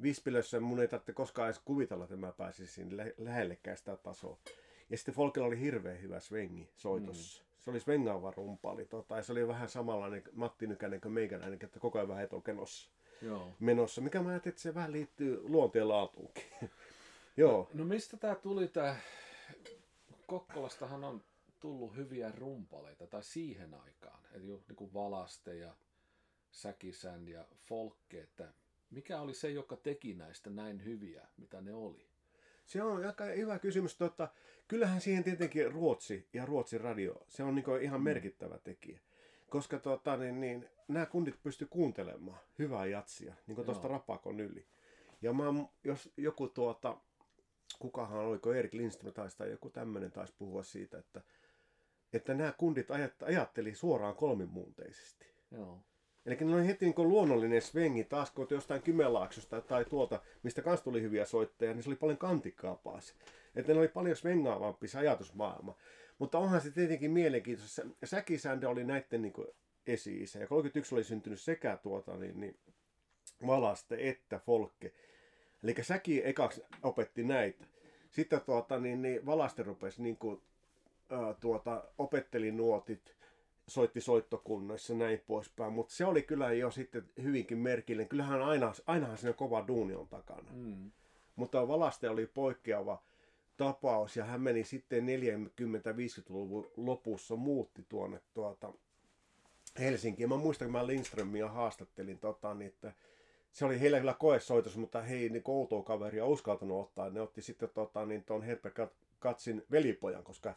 [0.02, 4.38] Vispilössä mun ei tarvitse koskaan edes kuvitella, että mä pääsisin lä- lähellekään sitä tasoa.
[4.90, 7.42] Ja sitten Folkilla oli hirveän hyvä svengi soitossa.
[7.42, 7.46] Mm.
[7.58, 8.84] Se oli svengaava rumpali.
[8.84, 12.90] Tota, ja se oli vähän samanlainen Matti Nykänen kuin meikäläinen, että koko ajan vähän etokenossa.
[13.22, 13.52] Joo.
[13.60, 16.44] menossa, mikä mä ajattelin, että se vähän liittyy luonteen laatuunkin.
[17.36, 17.52] Joo.
[17.52, 18.96] No, no mistä tämä tuli tämä,
[20.26, 21.22] Kokkolastahan on
[21.60, 25.76] tullut hyviä rumpaleita, tai siihen aikaan, eli niin kuin Valaste ja
[26.50, 28.52] Säkisän ja Folkke, että
[28.90, 32.06] mikä oli se, joka teki näistä näin hyviä, mitä ne oli?
[32.66, 33.96] Se on aika hyvä kysymys.
[33.96, 34.28] Tota,
[34.68, 38.04] kyllähän siihen tietenkin Ruotsi ja Ruotsin radio, se on niin ihan mm.
[38.04, 39.00] merkittävä tekijä.
[39.50, 44.66] Koska tota, niin, niin, nämä kundit pysty kuuntelemaan hyvää jatsia, niin kuin tuosta Rapakon yli.
[45.22, 45.44] Ja mä,
[45.84, 46.96] jos joku tuota,
[47.78, 51.22] kukahan oliko Erik Lindström taisi tai joku tämmöinen taisi puhua siitä, että,
[52.16, 52.88] että nämä kundit
[53.26, 55.26] ajatteli suoraan kolmimuunteisesti.
[55.50, 55.82] Joo.
[56.26, 60.62] Eli ne oli heti niin kuin luonnollinen svengi taas, kun jostain Kymenlaaksosta tai tuolta, mistä
[60.62, 63.14] kans tuli hyviä soittajia, niin se oli paljon kantikkaampaa se.
[63.56, 65.76] Että ne oli paljon svengaavampi se ajatusmaailma.
[66.18, 67.82] Mutta onhan se tietenkin mielenkiintoista.
[68.04, 69.32] Säkisände oli näiden niin
[69.86, 70.38] esi-isä.
[70.38, 72.56] Ja 31 oli syntynyt sekä tuota, niin, niin,
[73.46, 74.92] Valaste että Folke.
[75.62, 77.64] Eli Säki ekaksi opetti näitä.
[78.10, 80.42] Sitten tuota, niin, niin Valaste rupesi niin kuin,
[81.10, 83.16] ää, tuota, opetteli nuotit,
[83.66, 85.72] soitti soittokunnassa ja näin poispäin.
[85.72, 88.08] Mutta se oli kyllä jo sitten hyvinkin merkillinen.
[88.08, 90.50] Kyllähän aina, ainahan siinä kova duuni on takana.
[90.52, 90.90] Mm.
[91.36, 93.02] Mutta Valaste oli poikkeava
[93.56, 98.72] tapaus ja hän meni sitten 40-50-luvun lopussa muutti tuonne tuota
[99.78, 100.28] Helsinkiin.
[100.28, 102.92] Mä muistan, kun mä Lindströmiä haastattelin, tota, niin, että
[103.52, 107.10] se oli heillä kyllä koesoitos, mutta hei, niin outoa kaveria uskaltanut ottaa.
[107.10, 108.74] Ne otti sitten tota, niin tuon Herbert
[109.18, 110.54] Katsin velipojan, koska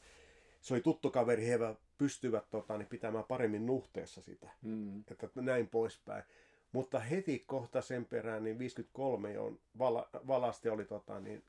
[0.62, 1.60] se oli tuttu kaveri, he
[1.97, 4.49] pystyvät tota, niin pitämään paremmin nuhteessa sitä.
[4.62, 5.03] Mm.
[5.12, 6.24] Että näin poispäin.
[6.72, 11.43] Mutta heti kohta sen perään, niin 53 on, vala, Valaste oli tota, niin,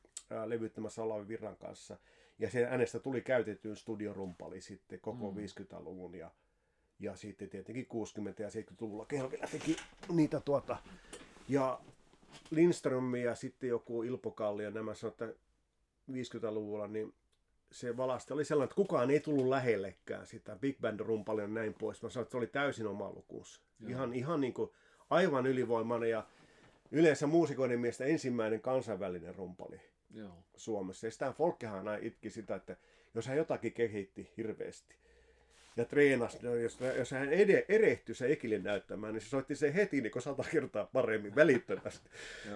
[0.47, 1.97] levyttämässä Olavi Virran kanssa.
[2.39, 5.37] Ja sen äänestä tuli käytettyyn studiorumpali sitten koko mm.
[5.37, 6.31] 50-luvun ja,
[6.99, 7.87] ja sitten tietenkin
[8.39, 9.77] 60- ja 70-luvulla Kelvillä teki
[10.13, 10.77] niitä tuota.
[11.49, 11.81] Ja
[12.51, 15.41] Lindström ja sitten joku Ilpo Kalli ja nämä sanoivat, että
[16.13, 17.15] 50-luvulla niin
[17.73, 20.57] se valasti oli sellainen, että kukaan ei tullut lähellekään sitä.
[20.57, 22.03] Big Band rumpali ja näin pois.
[22.03, 23.63] Mä sanoin, että se oli täysin oma lukuus.
[23.89, 24.71] Ihan, ihan niin kuin
[25.11, 26.27] aivan ylivoimainen ja
[26.91, 29.81] yleensä muusikoiden mielestä ensimmäinen kansainvälinen rumpali.
[30.15, 30.33] Joo.
[30.57, 31.07] Suomessa.
[31.07, 32.77] Ja Stan Folkehan aina itki sitä, että
[33.15, 34.95] jos hän jotakin kehitti hirveästi.
[35.77, 39.75] ja treenasi, no, jos, jos hän ede, erehtyi se ekille näyttämään, niin se soitti se
[39.75, 42.11] heti niin sata kertaa paremmin välittömästi.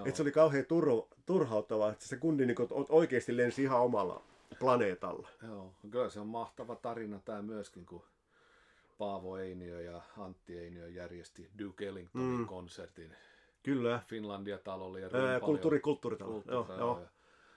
[0.05, 2.57] että se oli kauhean turho, turhauttavaa, että se kundi niin
[2.89, 4.23] oikeasti lensi ihan omalla
[4.59, 5.29] planeetalla.
[5.47, 8.03] Joo, kyllä se on mahtava tarina tämä myöskin, kun
[8.97, 12.45] Paavo Einiö ja Antti Einiö järjesti Duke Ellingtonin mm.
[12.45, 13.15] konsertin.
[13.63, 13.99] Kyllä.
[14.07, 16.31] Finlandia-talolle ja Ää, kulttuuri, kulttuuritalo.
[16.31, 17.07] Kulttuuri, joo, joo.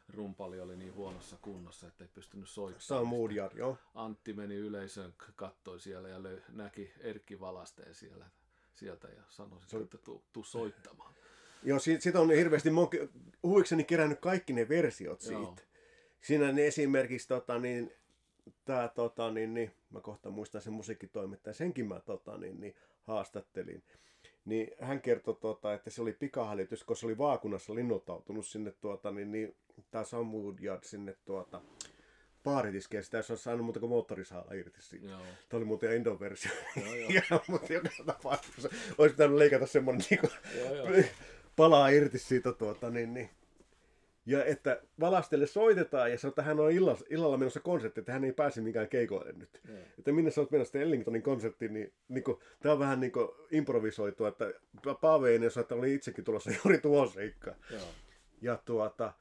[0.09, 2.83] rumpali oli niin huonossa kunnossa, että ei pystynyt soittamaan.
[2.83, 3.77] Sam Moodyard, joo.
[3.95, 8.27] Antti meni yleisön, kattoi siellä ja löi, näki Erkki Valasteen siellä,
[8.75, 11.15] sieltä ja sanoi, että tuu, tuu soittamaan.
[11.63, 12.71] Joo, siitä on hirveästi
[13.43, 15.41] huvikseni kerännyt kaikki ne versiot siitä.
[15.41, 15.57] Joo.
[16.21, 17.93] Siinä ne esimerkiksi tota, niin,
[18.65, 23.83] tää, tota, niin, niin, mä kohta muistan sen musiikkitoimittaja, senkin mä tota, niin, niin, haastattelin.
[24.45, 29.11] Niin hän kertoi, tota, että se oli pikahälytys, koska se oli vaakunassa linnoittautunut sinne, tuota,
[29.11, 29.57] niin, niin,
[29.91, 31.61] tämä Sam Woodyard sinne tuota,
[32.45, 35.07] baaritiskeen, sitä olisi saanut muuta kuin moottorisaalla irti siitä.
[35.07, 35.21] Joo.
[35.49, 36.53] Tämä oli muuten Endon versio.
[36.77, 37.11] Joo, joo.
[37.31, 41.05] ja, mutta joka tapauksessa olisi pitänyt leikata semmoinen niin kuin, joo, joo.
[41.57, 43.31] palaa irti siitä tuota, niin, niin,
[44.29, 48.25] ja että Valastelle soitetaan ja sanoo, että hän on illalla, illalla menossa konsertti, että hän
[48.25, 49.61] ei pääse mikään keikoille nyt.
[49.69, 49.77] Mm.
[49.99, 53.29] Että minne sä oot menossa Ellingtonin konserttiin, niin, niin kuin, tämä on vähän niin kuin
[53.51, 54.53] improvisoitu, että
[55.01, 57.57] Paave ei että oli itsekin tulossa juuri tuohon seikkaan.
[58.43, 59.13] Ja tuota,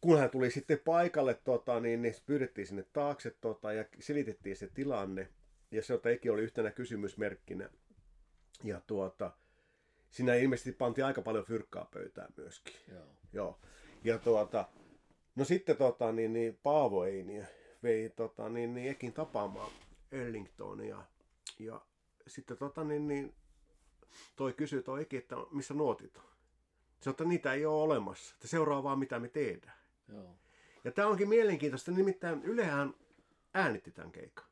[0.00, 4.68] kun hän tuli sitten paikalle, tota, niin, niin pyydettiin sinne taakse tota, ja selitettiin se
[4.74, 5.28] tilanne.
[5.70, 7.70] Ja se, että Eki oli yhtenä kysymysmerkkinä.
[8.64, 9.30] Ja tuota,
[10.12, 12.74] siinä ilmeisesti pantiin aika paljon fyrkkaa pöytään myöskin.
[12.88, 13.06] Joo.
[13.32, 13.58] Joo.
[14.04, 14.68] Ja tuota,
[15.36, 17.42] no sitten tota, niin, niin Paavo Eini
[17.82, 19.70] vei tota, niin, niin Ekin tapaamaan
[20.12, 21.04] Ellingtonia.
[21.58, 21.80] Ja
[22.26, 23.34] sitten tota, niin, niin,
[24.36, 26.32] toi kysyi toi Eki, että missä nuotit on.
[27.00, 28.34] Se että niitä ei ole olemassa.
[28.34, 29.76] Että seuraa vaan mitä me tehdään.
[30.08, 30.36] Joo.
[30.84, 32.94] Ja tämä onkin mielenkiintoista, nimittäin Ylehän
[33.54, 34.44] äänitti tämän keikan.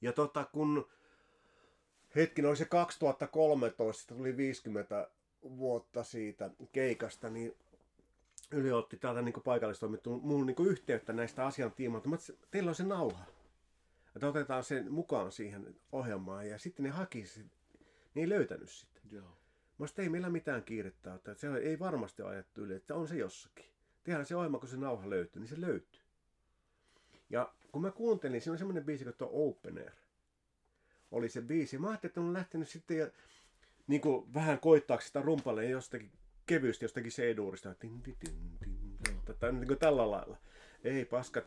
[0.00, 0.88] Ja tota, kun
[2.16, 5.10] hetki, oli se 2013, tuli 50
[5.42, 7.56] vuotta siitä keikasta, niin
[8.52, 12.08] Yle otti täältä niin paikallistoimittu muun niin yhteyttä näistä asian tiimoilta.
[12.08, 12.16] Mä
[12.50, 13.24] teillä on se nauha.
[14.16, 16.48] Että otetaan sen mukaan siihen ohjelmaan.
[16.48, 17.50] Ja sitten ne haki sen.
[18.14, 19.00] Ne ei löytänyt sitä.
[19.10, 19.36] Joo.
[19.78, 23.64] Mä ei meillä mitään kiirettä että se ei varmasti ajettu yle, että on se jossakin.
[24.04, 26.02] Tehdään se ohjelma, kun se nauha löytyy, niin se löytyy.
[27.30, 30.01] Ja kun mä kuuntelin, siinä on semmoinen biisi kuin Open Air
[31.12, 31.78] oli se biisi.
[31.78, 33.10] Mä ajattelin, että on lähtenyt sitten ja,
[33.86, 36.10] niin kuin vähän koittaaksi sitä rumpalle jostakin
[36.46, 37.74] kevyesti jostakin C-duurista.
[37.74, 38.34] Tin, tin, tin,
[39.04, 40.36] tin, tätä, niin kuin tällä lailla.
[40.84, 41.44] Ei paskat.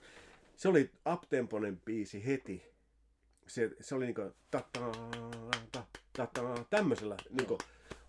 [0.56, 2.64] Se oli uptemponen biisi heti.
[3.48, 4.92] Se, se oli niin kuin ta, ta,
[5.72, 7.60] ta, ta, ta, tämmöisellä niin kuin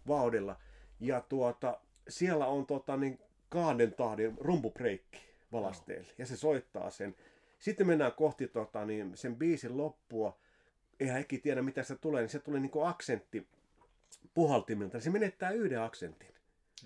[0.08, 0.56] vauhdilla.
[1.00, 5.18] Ja tuota, siellä on tota, niin kahden tahdin rumpubreikki
[5.52, 6.12] valasteelle.
[6.18, 7.16] Ja se soittaa sen.
[7.58, 10.38] Sitten mennään kohti tota, niin sen biisin loppua
[11.00, 13.46] eihän Eki tiedä mitä se tulee, niin se tulee niin kuin aksentti
[14.34, 15.00] puhaltimilta.
[15.00, 16.34] Se menettää yhden aksentin.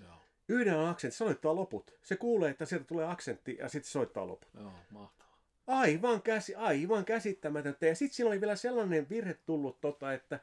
[0.03, 0.13] Joo.
[0.49, 1.93] Yhden aksentin, se soittaa loput.
[2.03, 4.49] Se kuulee, että sieltä tulee aksentti ja sitten soittaa loput.
[4.53, 5.37] Joo, mahtavaa.
[5.67, 7.85] Aivan, käsi, aivan käsittämätöntä.
[7.85, 10.39] Ja sitten siinä oli vielä sellainen virhe tullut, tota, että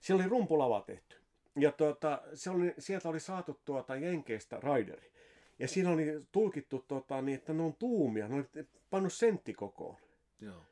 [0.00, 1.16] siellä oli rumpulava tehty.
[1.56, 5.12] Ja tota, se oli, sieltä oli saatu tuota Jenkeistä Raideri.
[5.58, 9.96] Ja siinä oli tulkittu, tota, niin, että ne on tuumia, ne oli pannut senttikokoon.
[10.40, 10.62] Joo.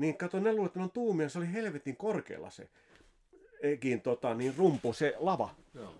[0.00, 2.68] Niin kato, ne luulet, että ne on tuumia, se oli helvetin korkealla se
[3.62, 5.54] ekin, tota, niin rumpu, se lava.
[5.74, 5.94] Joo.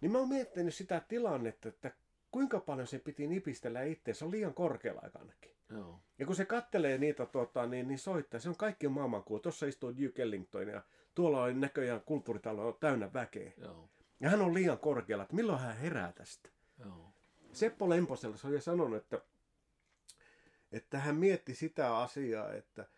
[0.00, 1.92] Niin mä oon miettinyt sitä tilannetta, että
[2.30, 4.14] kuinka paljon se piti nipistellä itse.
[4.14, 5.54] Se on liian korkealla aikanakin.
[5.70, 6.00] Joo.
[6.18, 9.40] Ja kun se kattelee niitä, tota, niin, niin soittaa, se on kaikki maailmankuva.
[9.40, 10.82] Tuossa istuu Duke Ellington ja
[11.14, 13.52] tuolla on näköjään kulttuuritalo täynnä väkeä.
[13.58, 13.88] Joo.
[14.20, 16.48] Ja hän on liian korkealla, että milloin hän herää tästä.
[16.78, 17.12] Joo.
[17.52, 19.20] Seppo Lemposella se oli sanonut, että,
[20.72, 22.86] että hän mietti sitä asiaa, että–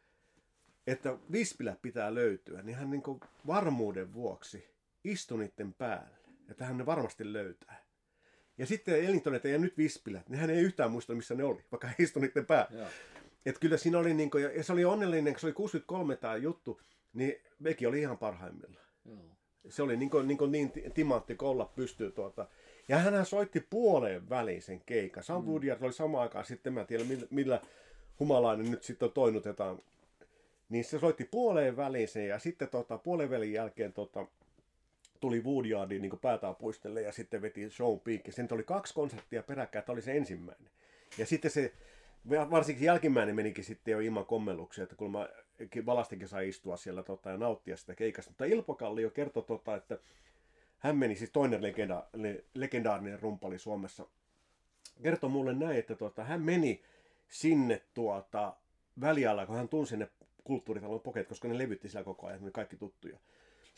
[0.87, 3.03] että vispilä pitää löytyä, niin hän niin
[3.47, 4.68] varmuuden vuoksi
[5.05, 6.16] istui niiden päälle.
[6.51, 7.85] Että hän ne varmasti löytää.
[8.59, 11.64] Ja sitten Ellington, että ei nyt vispilät, niin hän ei yhtään muista, missä ne oli,
[11.72, 12.87] vaikka hän istui niiden päälle.
[13.47, 16.37] Että kyllä siinä oli, niin kuin, ja se oli onnellinen, kun se oli 63 tämä
[16.37, 16.80] juttu,
[17.12, 18.80] niin Veki oli ihan parhaimmilla.
[19.05, 19.18] Joo.
[19.68, 22.49] Se oli niin, kuin, niin, kuin niin timantti kolla pystyy tuota.
[22.89, 25.24] Ja hän soitti puoleen väliin sen keikan.
[25.24, 25.49] Sam mm.
[25.49, 27.61] Woodyard oli samaan aikaan sitten, mä en tiedä millä, millä
[28.20, 29.78] humalainen nyt sitten toinutetaan
[30.69, 34.27] niin se soitti puoleen väliin sen ja sitten tota, puolen välin jälkeen tota,
[35.21, 38.33] tuli Woodyardiin niin päätaapuistelle ja sitten veti show piikki.
[38.33, 40.71] Sen oli kaksi konserttia peräkkäin, tämä oli se ensimmäinen.
[41.19, 41.73] Ja sitten se,
[42.31, 45.29] varsinkin jälkimmäinen menikin sitten jo ilman kommelluksia, että kun mä
[45.87, 48.31] valastikin sai istua siellä tota, ja nauttia sitä keikasta.
[48.31, 49.99] Mutta Ilpo Kallio kertoi, tota, että
[50.79, 54.07] hän meni, siis toinen legenda, le, legendaarinen rumpali Suomessa,
[55.03, 56.83] kertoi mulle näin, että tota, hän meni
[57.29, 58.57] sinne tuota,
[59.01, 60.09] välialla, kun hän tunsi ne
[60.45, 63.18] kulttuuritalon poket, koska ne levytti siellä koko ajan, kaikki tuttuja.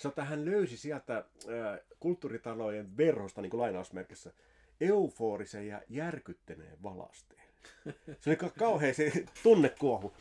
[0.08, 4.32] Että hän löysi sieltä ää, kulttuuritalojen verhosta, niin kuin lainausmerkissä,
[4.80, 7.42] euforisen ja järkyttäneen valasteen.
[8.20, 9.12] Se oli kauhean se
[9.42, 10.12] tunnekuohu.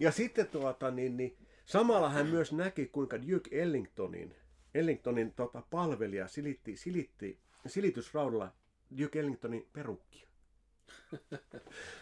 [0.00, 4.34] Ja sitten tuota, niin, niin, samalla hän myös näki, kuinka Duke Ellingtonin,
[4.74, 8.52] Ellingtonin tota, palvelija silitti, silitti silitysraudalla
[8.98, 10.28] Duke Ellingtonin perukkia.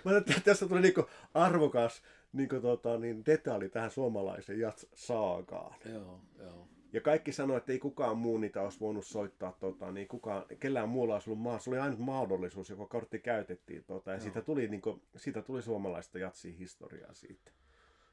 [0.04, 0.12] Mä
[0.44, 2.02] tässä tuli niinku arvokas
[2.34, 5.74] niinku tota, niin detaili tähän suomalaisen jats-saagaan.
[5.84, 6.68] Joo, joo.
[6.92, 10.88] Ja kaikki sanoi, että ei kukaan muu niitä olisi voinut soittaa, tota, niin kukaan, kellään
[10.88, 11.58] muulla olisi ollut maa.
[11.58, 13.84] Se oli ainut mahdollisuus, joka kortti käytettiin.
[13.84, 17.50] Tota, ja siitä tuli, niin kuin, siitä tuli suomalaista jatsia historiaa siitä.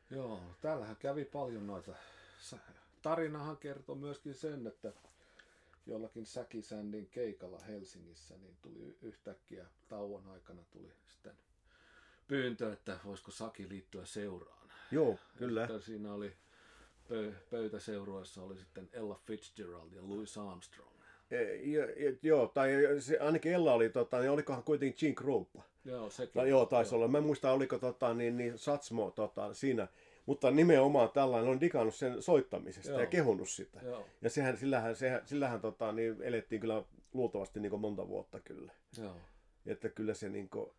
[0.10, 1.96] Joo, täällähän kävi paljon noita.
[3.02, 4.94] Tarinahan kertoo myöskin sen, että
[5.86, 11.34] jollakin Säkisändin keikalla Helsingissä niin tuli yhtäkkiä tauon aikana tuli sitten
[12.32, 14.70] pyyntö, että voisiko Saki liittyä seuraan.
[14.92, 15.64] Joo, kyllä.
[15.64, 16.34] Että siinä oli
[17.10, 20.92] pö- pöytäseurueessa oli sitten Ella Fitzgerald ja Louis Armstrong.
[21.32, 25.64] E, ja, ja, joo, tai se, ainakin Ella oli, tota, niin olikohan kuitenkin Gene Krupa.
[25.86, 26.34] Joo, sekin.
[26.34, 26.98] Tai, joo, taisi joo.
[26.98, 27.08] olla.
[27.08, 29.88] Mä en muista, oliko tota, niin, niin Satsmo tota, siinä.
[30.26, 33.00] Mutta nimenomaan tällainen on digannut sen soittamisesta joo.
[33.00, 33.80] ja kehunut sitä.
[33.84, 34.06] Joo.
[34.22, 38.74] Ja sehän, sillähän, sehän, sillähän tota, niin elettiin kyllä luultavasti niin monta vuotta kyllä.
[38.98, 39.18] Joo.
[39.66, 40.72] Että kyllä se niin kuin,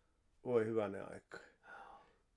[0.45, 1.37] voi hyvänä aika.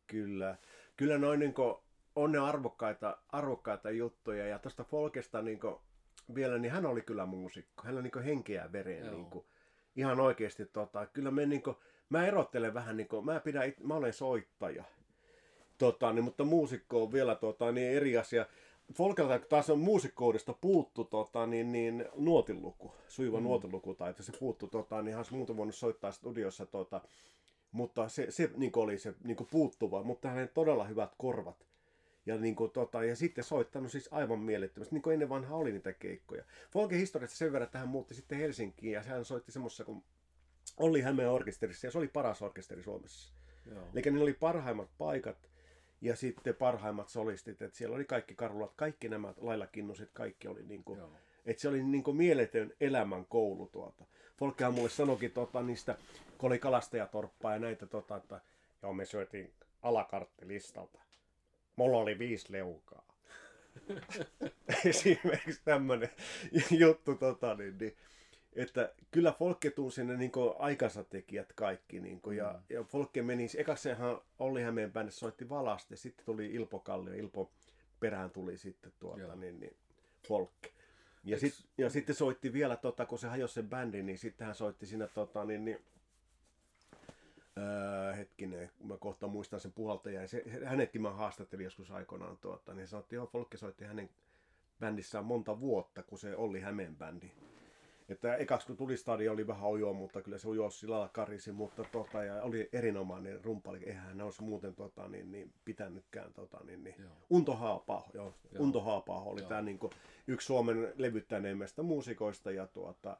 [0.06, 0.56] Kyllä.
[0.96, 1.74] Kyllä noin niin kuin,
[2.16, 4.46] on ne arvokkaita, arvokkaita juttuja.
[4.46, 5.76] Ja tuosta Folkesta niin kuin,
[6.34, 7.82] vielä, niin hän oli kyllä muusikko.
[7.84, 9.10] Hän on niin henkeä vereen.
[9.10, 9.44] Niin kuin,
[9.96, 10.66] ihan oikeasti.
[10.66, 11.76] Tota, kyllä me niin kuin,
[12.08, 14.84] mä erottelen vähän, niin kuin, mä, pidän, mä olen soittaja.
[15.78, 18.46] Tota, niin, mutta muusikko on vielä tota, niin eri asia.
[18.94, 23.44] Folkelta taas on muusikkoudesta puuttu tota, niin, niin, nuotiluku, sujuva mm.
[23.44, 27.00] nuotiluku, tai että se puuttu, tota, niin hän olisi muuta voinut soittaa studiossa, tota,
[27.72, 31.66] mutta se, se niin oli se niin puuttuva, mutta hänen todella hyvät korvat.
[32.26, 35.72] Ja, niin kuin, tota, ja sitten soittanut siis aivan mielettömästi, niin kuin ennen vanha oli
[35.72, 36.44] niitä keikkoja.
[36.70, 40.04] Folken historiassa sen verran, että hän muutti sitten Helsinkiin ja hän soitti semmoisessa kuin
[40.76, 43.34] Olli Hämeen orkesterissa ja se oli paras orkesteri Suomessa.
[43.70, 43.88] Joo.
[43.94, 45.50] Eli ne oli parhaimmat paikat
[46.00, 50.62] ja sitten parhaimmat solistit, että siellä oli kaikki karulat, kaikki nämä lailla kinnuset, kaikki oli
[50.62, 51.00] niin kuin,
[51.46, 54.04] että se oli niin kuin mieletön elämän koulu tuota.
[54.36, 55.96] Folkkehan mulle sanoikin tota, niistä,
[56.38, 58.40] kun oli kalastajatorppaa ja näitä, tota, että
[58.82, 61.00] joo me syötiin alakarttilistalta.
[61.76, 63.06] Mulla oli viisi leukaa.
[64.84, 66.10] Esimerkiksi tämmöinen
[66.70, 67.96] juttu, tota, niin, niin,
[68.56, 72.00] että kyllä Folkke tunsi ne niin aikansa tekijät kaikki.
[72.00, 72.76] Niin kuin, ja, mm.
[72.76, 77.50] ja Folkke meni, ekaksenhan Olli Hämeen bändi soitti Valaste, sitten tuli Ilpo Kallio, Ilpo
[78.00, 79.76] perään tuli sitten tuota, niin, niin,
[80.28, 80.70] Folkke.
[81.26, 84.54] Ja, sit, ja sitten soitti vielä, tota, kun se hajosi sen bändi, niin sitten hän
[84.54, 85.78] soitti siinä tota, niin, niin,
[87.58, 90.28] öö, hetkinen, kun mä kohta muistan sen puhaltajan.
[90.28, 94.10] Se, hänetkin mä haastattelin joskus aikoinaan, tuota, niin sanottiin, että joo, Folkke soitti hänen
[94.80, 97.30] bändissään monta vuotta, kun se oli Hämeen bändi.
[98.08, 101.52] Että ekaksi kun tuli stadion oli vähän ujoa, mutta kyllä se ujoa sillä lailla karisi,
[101.52, 103.84] mutta tota, ja oli erinomainen rumpali.
[103.86, 106.32] Eihän hän olisi muuten tota, niin, niin, pitänytkään.
[106.32, 106.94] Tota, niin, niin.
[107.30, 108.34] Unto Haapaa, joo.
[108.52, 108.62] joo.
[108.62, 109.92] Unto Haapaa oli tämä niin kuin,
[110.26, 113.16] yksi Suomen levyttäneimmistä muusikoista ja, tuota,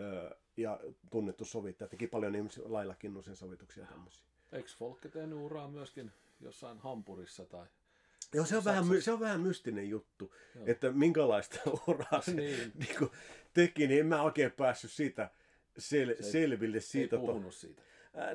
[0.00, 1.88] ö, ja tunnettu sovittaja.
[1.88, 4.24] Teki paljon ihmisiä lailla kinnusen sovituksia tämmöisiä.
[4.52, 7.66] Eikö Folke tehnyt uraa myöskin jossain Hampurissa tai
[8.34, 10.64] Joo, se on, vähän, se on vähän mystinen juttu, Joo.
[10.66, 12.72] että minkälaista uraa se niin.
[12.74, 13.10] niin kuin,
[13.54, 15.30] teki, niin en mä oikein päässyt siitä
[15.78, 16.80] sel- se selville.
[16.80, 17.82] Siitä, ei puhunut siitä.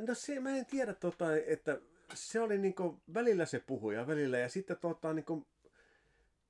[0.07, 1.81] No se, mä en tiedä, tota, että
[2.13, 5.45] se oli niin kuin, välillä se puhuja, välillä, ja sitten tota, niin kuin,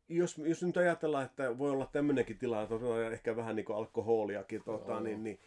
[0.09, 4.63] jos, jos nyt ajatellaan, että voi olla tämmöinenkin tila, tota, ehkä vähän niin kuin alkoholiakin,
[4.63, 5.39] tota, niin, niin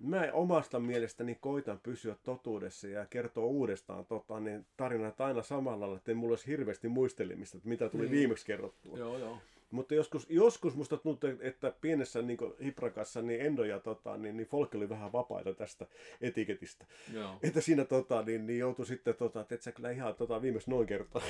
[0.00, 5.96] mä omasta mielestäni koitan pysyä totuudessa ja kertoa uudestaan tota, niin tarinat aina samalla lailla,
[5.96, 8.12] että ei mulla olisi hirveästi muistelemista, että mitä tuli niin.
[8.12, 8.98] viimeksi kerrottua.
[8.98, 9.38] Joo, joo.
[9.70, 14.46] Mutta joskus, joskus musta tuntuu, että pienessä niin hiprakassa niin Endo ja tota, niin, niin
[14.46, 15.86] Folk oli vähän vapaita tästä
[16.20, 16.86] etiketistä.
[17.12, 17.38] Joo.
[17.42, 20.70] Että siinä tota, niin, niin joutui sitten, tota, että et sä kyllä ihan tota, viimeksi
[20.70, 21.22] noin kertaa.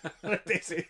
[0.60, 0.88] se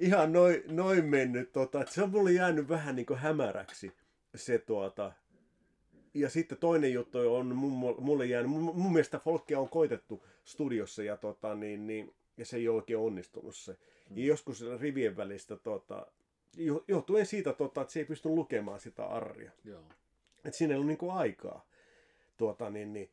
[0.00, 1.52] ihan noin, noin mennyt.
[1.52, 3.92] Tota, että se on mulle jäänyt vähän niin hämäräksi
[4.34, 5.12] se tuota,
[6.14, 7.46] ja sitten toinen juttu on
[7.98, 12.56] mulle jäänyt, mun, mun mielestä folkia on koitettu studiossa ja, tota, niin, niin, ja se
[12.56, 13.72] ei ole oikein onnistunut se.
[13.72, 14.18] Mm.
[14.18, 16.06] Ja joskus rivien välistä, tota,
[16.88, 19.50] johtuen siitä, tota, että se ei pysty lukemaan sitä arria.
[19.64, 19.82] Joo.
[20.44, 21.66] Että siinä ei ollut niinku aikaa.
[22.36, 23.10] Tuota, niin, niin,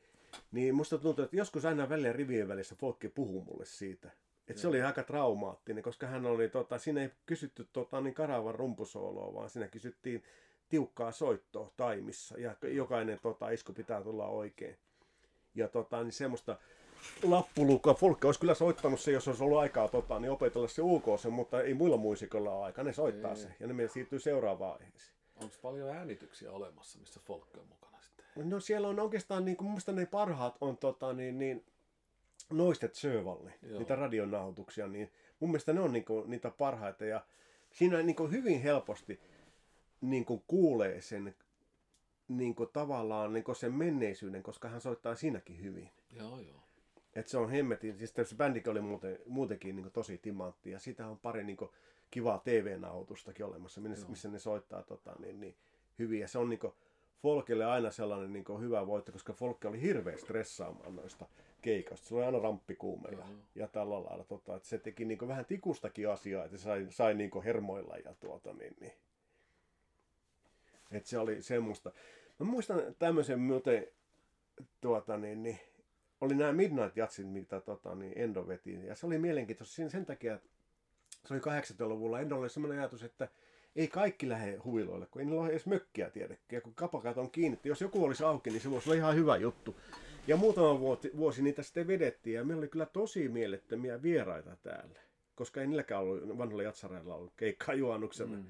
[0.52, 4.12] niin musta tuntuu, että joskus aina välillä rivien välissä folkki puhuu mulle siitä.
[4.48, 8.56] että se oli aika traumaattinen, koska hän oli, tota, siinä ei kysytty tota, niin karavan
[8.56, 10.24] rumpusooloa, vaan siinä kysyttiin
[10.72, 14.78] tiukkaa soittoa taimissa ja jokainen tota, isku pitää tulla oikein.
[15.56, 16.58] Ja tota, niin semmoista,
[17.24, 17.94] lappulukua.
[17.94, 21.34] Folke olisi kyllä soittanut se, jos olisi ollut aikaa tota, niin opetella se UK sen,
[21.34, 22.84] mutta ei muilla muusikoilla ole aikaa.
[22.84, 23.38] Ne soittaa Ei.
[23.38, 25.18] se ja ne siirtyy seuraavaan aiheeseen.
[25.36, 28.50] Onko paljon äänityksiä olemassa, missä folkki on mukana sitten?
[28.50, 31.66] No siellä on oikeastaan, niin kuin, mun mielestä ne parhaat on tota, niin, niin,
[32.50, 33.80] Noistet Sövalle, Joo.
[33.80, 37.06] niitä radionauhoituksia, niin mun mielestä ne on niin kuin, niitä parhaita.
[37.06, 37.26] Ja
[37.72, 39.20] siinä niin kuin, hyvin helposti
[40.02, 41.36] niin kuin, kuulee sen
[42.28, 45.90] niin kuin, tavallaan niin kuin sen menneisyyden, koska hän soittaa siinäkin hyvin.
[46.16, 46.62] Joo, joo.
[47.16, 51.08] Et se on hemmetin, siis se bändikin oli muuten, muutenkin niin tosi timantti ja sitä
[51.08, 51.58] on pari niin
[52.12, 54.10] kivaa TV-nautustakin olemassa, missä, Joo.
[54.10, 55.56] missä ne soittaa tota, niin, niin,
[56.00, 56.20] hyvin.
[56.20, 56.60] Ja se on niin
[57.22, 61.26] Folkille aina sellainen niin hyvä voitto, koska Folkki oli hirveän stressaamaan noista
[61.62, 62.08] keikoista.
[62.08, 63.28] Se oli aina ramppikuume ja, Joo.
[63.56, 64.24] ja tällä lailla.
[64.24, 68.14] Tota, että se teki niin vähän tikustakin asiaa, että se sai, sai niin hermoilla ja
[68.20, 68.94] tuota niin, niin.
[70.92, 71.92] Että se oli semmoista.
[72.40, 73.88] Mä muistan tämmöisen muuten,
[74.82, 75.60] tuota niin, niin
[76.22, 78.86] oli nämä Midnight Jatsit, mitä tota, niin Endo veti.
[78.86, 80.50] Ja se oli mielenkiintoista sen, sen takia, että
[81.26, 82.20] se oli 80-luvulla.
[82.20, 83.28] Endolla oli semmoinen ajatus, että
[83.76, 86.46] ei kaikki lähde huviloille, kun ei niillä ole edes mökkiä tiedäkään.
[86.52, 89.38] Ja kun kapakat on kiinni, jos joku olisi auki, niin se voisi olla ihan hyvä
[89.38, 89.76] juttu.
[90.28, 95.00] Ja muutama vuosi, vuosi niitä sitten vedettiin ja meillä oli kyllä tosi mielettömiä vieraita täällä.
[95.36, 98.38] Koska ei niilläkään ollut vanhoilla jatsareilla ollut keikkaa juonnuksena.
[98.38, 98.46] Mm.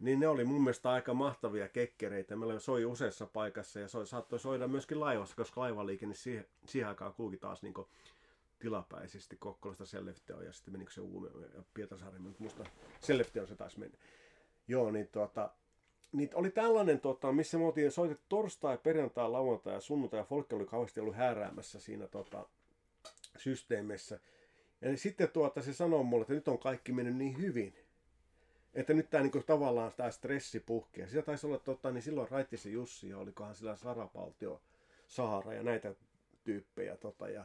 [0.00, 2.36] Niin ne oli mun mielestä aika mahtavia kekkereitä.
[2.36, 7.14] Meillä soi useassa paikassa ja soi, saattoi soida myöskin laivassa, koska laivaliikenne siihen, siihen aikaan
[7.14, 7.74] kulki taas niin
[8.58, 12.64] tilapäisesti Kokkolasta Sellefteoon ja sitten menikö se Uumeen ja Pietarsaareen, mutta musta
[13.00, 13.98] Sellefteoon se taisi mennä.
[14.68, 15.50] Joo, niin tuota,
[16.12, 20.54] niin oli tällainen, tota, missä me oltiin soitettu torstai, perjantai, lauantai ja sunnuntai ja Folkki
[20.54, 22.48] oli kauheasti ollut hääräämässä siinä tota,
[23.36, 24.20] systeemissä.
[24.80, 27.74] Ja niin sitten tuota, se sanoi mulle, että nyt on kaikki mennyt niin hyvin,
[28.74, 31.08] että nyt tämä niinku, tavallaan tämä stressi puhkee.
[31.08, 34.62] Sitä taisi olla, tota, niin silloin Raittisen Jussi ja olikohan sillä Sarapaltio,
[35.06, 35.94] Saara ja näitä
[36.44, 36.96] tyyppejä.
[36.96, 37.44] Tota, ja,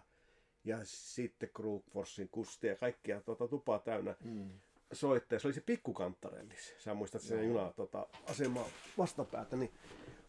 [0.63, 4.49] ja sitten Krugforsin Kusti ja kaikkia tota, tupaa täynnä Mm.
[4.93, 5.39] soittaja.
[5.39, 6.76] Se oli se pikkukanttarellis.
[6.78, 8.67] Sä muistat sen juna tota, asemaa
[8.97, 9.55] vastapäätä.
[9.55, 9.71] Niin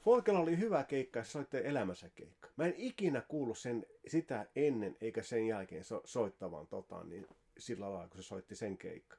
[0.04, 2.48] Folkella oli hyvä keikka ja se soitti elämänsä keikka.
[2.56, 7.26] Mä en ikinä kuullut sen, sitä ennen eikä sen jälkeen so, soittavan tota, niin
[7.58, 9.16] sillä lailla, kun se soitti sen keikka.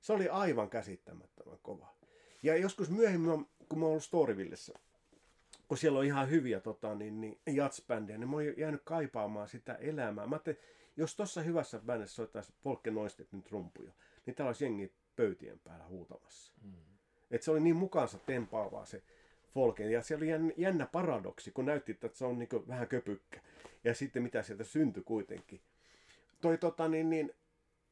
[0.00, 1.94] Se oli aivan käsittämättömän kova.
[2.42, 4.72] Ja joskus myöhemmin, kun mä oon ollut Storyvillessä,
[5.68, 9.74] kun siellä on ihan hyviä tota, niin, niin, jatsbändejä, niin mä oon jäänyt kaipaamaan sitä
[9.74, 10.26] elämää.
[10.26, 10.40] Mä
[10.96, 13.92] jos tuossa hyvässä bändissä soittaisi Folke Noistet nyt rumpuja,
[14.26, 16.52] niin täällä olisi jengi pöytien päällä huutamassa.
[16.62, 16.72] Mm.
[17.30, 19.02] Et se oli niin mukaansa tempaavaa se
[19.54, 19.90] Folken.
[19.90, 20.26] Ja se oli
[20.56, 23.40] jännä paradoksi, kun näytti, että se on niin vähän köpykkä.
[23.84, 25.60] Ja sitten mitä sieltä syntyi kuitenkin.
[26.40, 27.34] Toi tota niin, niin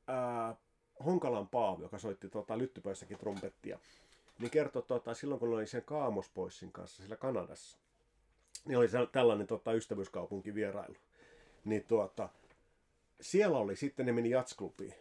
[0.07, 0.57] ää,
[1.05, 3.79] Honkalan Paavi, joka soitti tota, lyttypöissäkin trumpettia,
[4.39, 7.79] niin kertoi tota, silloin, kun oli sen Kaamospoissin kanssa siellä Kanadassa,
[8.65, 10.97] niin oli tällainen tota, ystävyyskaupunki vierailu.
[11.65, 12.29] Niin tuota,
[13.21, 14.95] siellä oli sitten, ne meni jatsklubiin.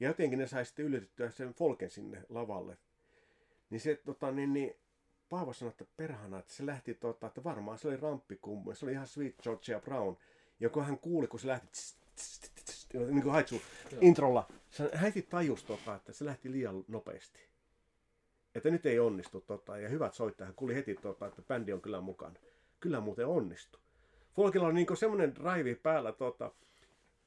[0.00, 2.76] Ja jotenkin ne sai sitten yllätettyä sen Folken sinne lavalle.
[3.70, 4.76] Niin se tota, niin, niin,
[5.28, 8.74] Paavo sanoi, että perhana, että se lähti, tota, että varmaan se oli ramppikummu.
[8.74, 10.16] Se oli ihan Sweet Georgia Brown.
[10.60, 12.50] Ja kun hän kuuli, kun se lähti tss, tss, tss,
[12.88, 13.62] tss, niin kuin haitsu
[14.00, 14.48] introlla,
[15.02, 17.40] heti tajus, tota, että se lähti liian nopeasti.
[18.54, 19.40] Että nyt ei onnistu.
[19.40, 22.34] Tota, ja hyvät soittajat kuuli heti, tota, että bändi on kyllä mukana.
[22.80, 23.78] Kyllä muuten onnistu.
[24.36, 26.52] Folkilla on niin semmoinen drive päällä tota,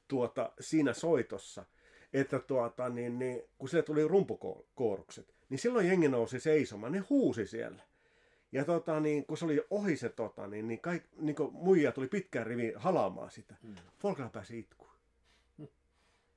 [0.08, 1.64] tuota, siinä soitossa,
[2.12, 7.46] että tuota, niin, niin, kun sille tuli rumpukoorukset, niin silloin jengi nousi seisomaan, ne huusi
[7.46, 7.82] siellä.
[8.52, 12.08] Ja tota, niin, kun se oli ohi se, tota, niin, niin, kaik, niin muija tuli
[12.08, 13.54] pitkään rivi halaamaan sitä.
[13.62, 13.74] Mm.
[13.98, 14.81] Folkilla pääsi itkuun.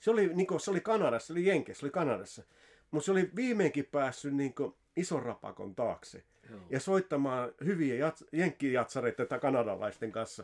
[0.05, 2.43] Se oli, niin kuin, se oli Kanadassa, se oli Jenkessä, se oli Kanadassa.
[2.91, 6.23] Mutta se oli viimeinkin päässyt niin kuin, ison rapakon taakse.
[6.49, 6.59] Joo.
[6.69, 10.43] Ja soittamaan hyviä jats, jenkkijatsareita tai kanadalaisten kanssa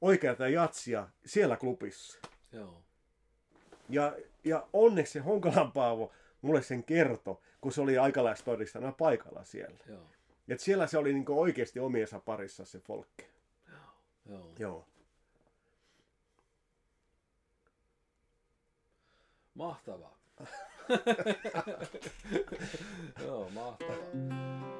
[0.00, 2.18] oikeata jatsia siellä klubissa.
[2.52, 2.82] Joo.
[3.88, 9.78] Ja, ja onneksi se Honkalan Paavo mulle sen kertoi, kun se oli aikalaistodistana paikalla siellä.
[9.88, 10.06] Joo.
[10.48, 13.26] Et siellä se oli niinku oikeasti omiensa parissa se folkki.
[14.26, 14.52] Joo.
[14.58, 14.86] Joo.
[19.60, 20.08] マスターバ。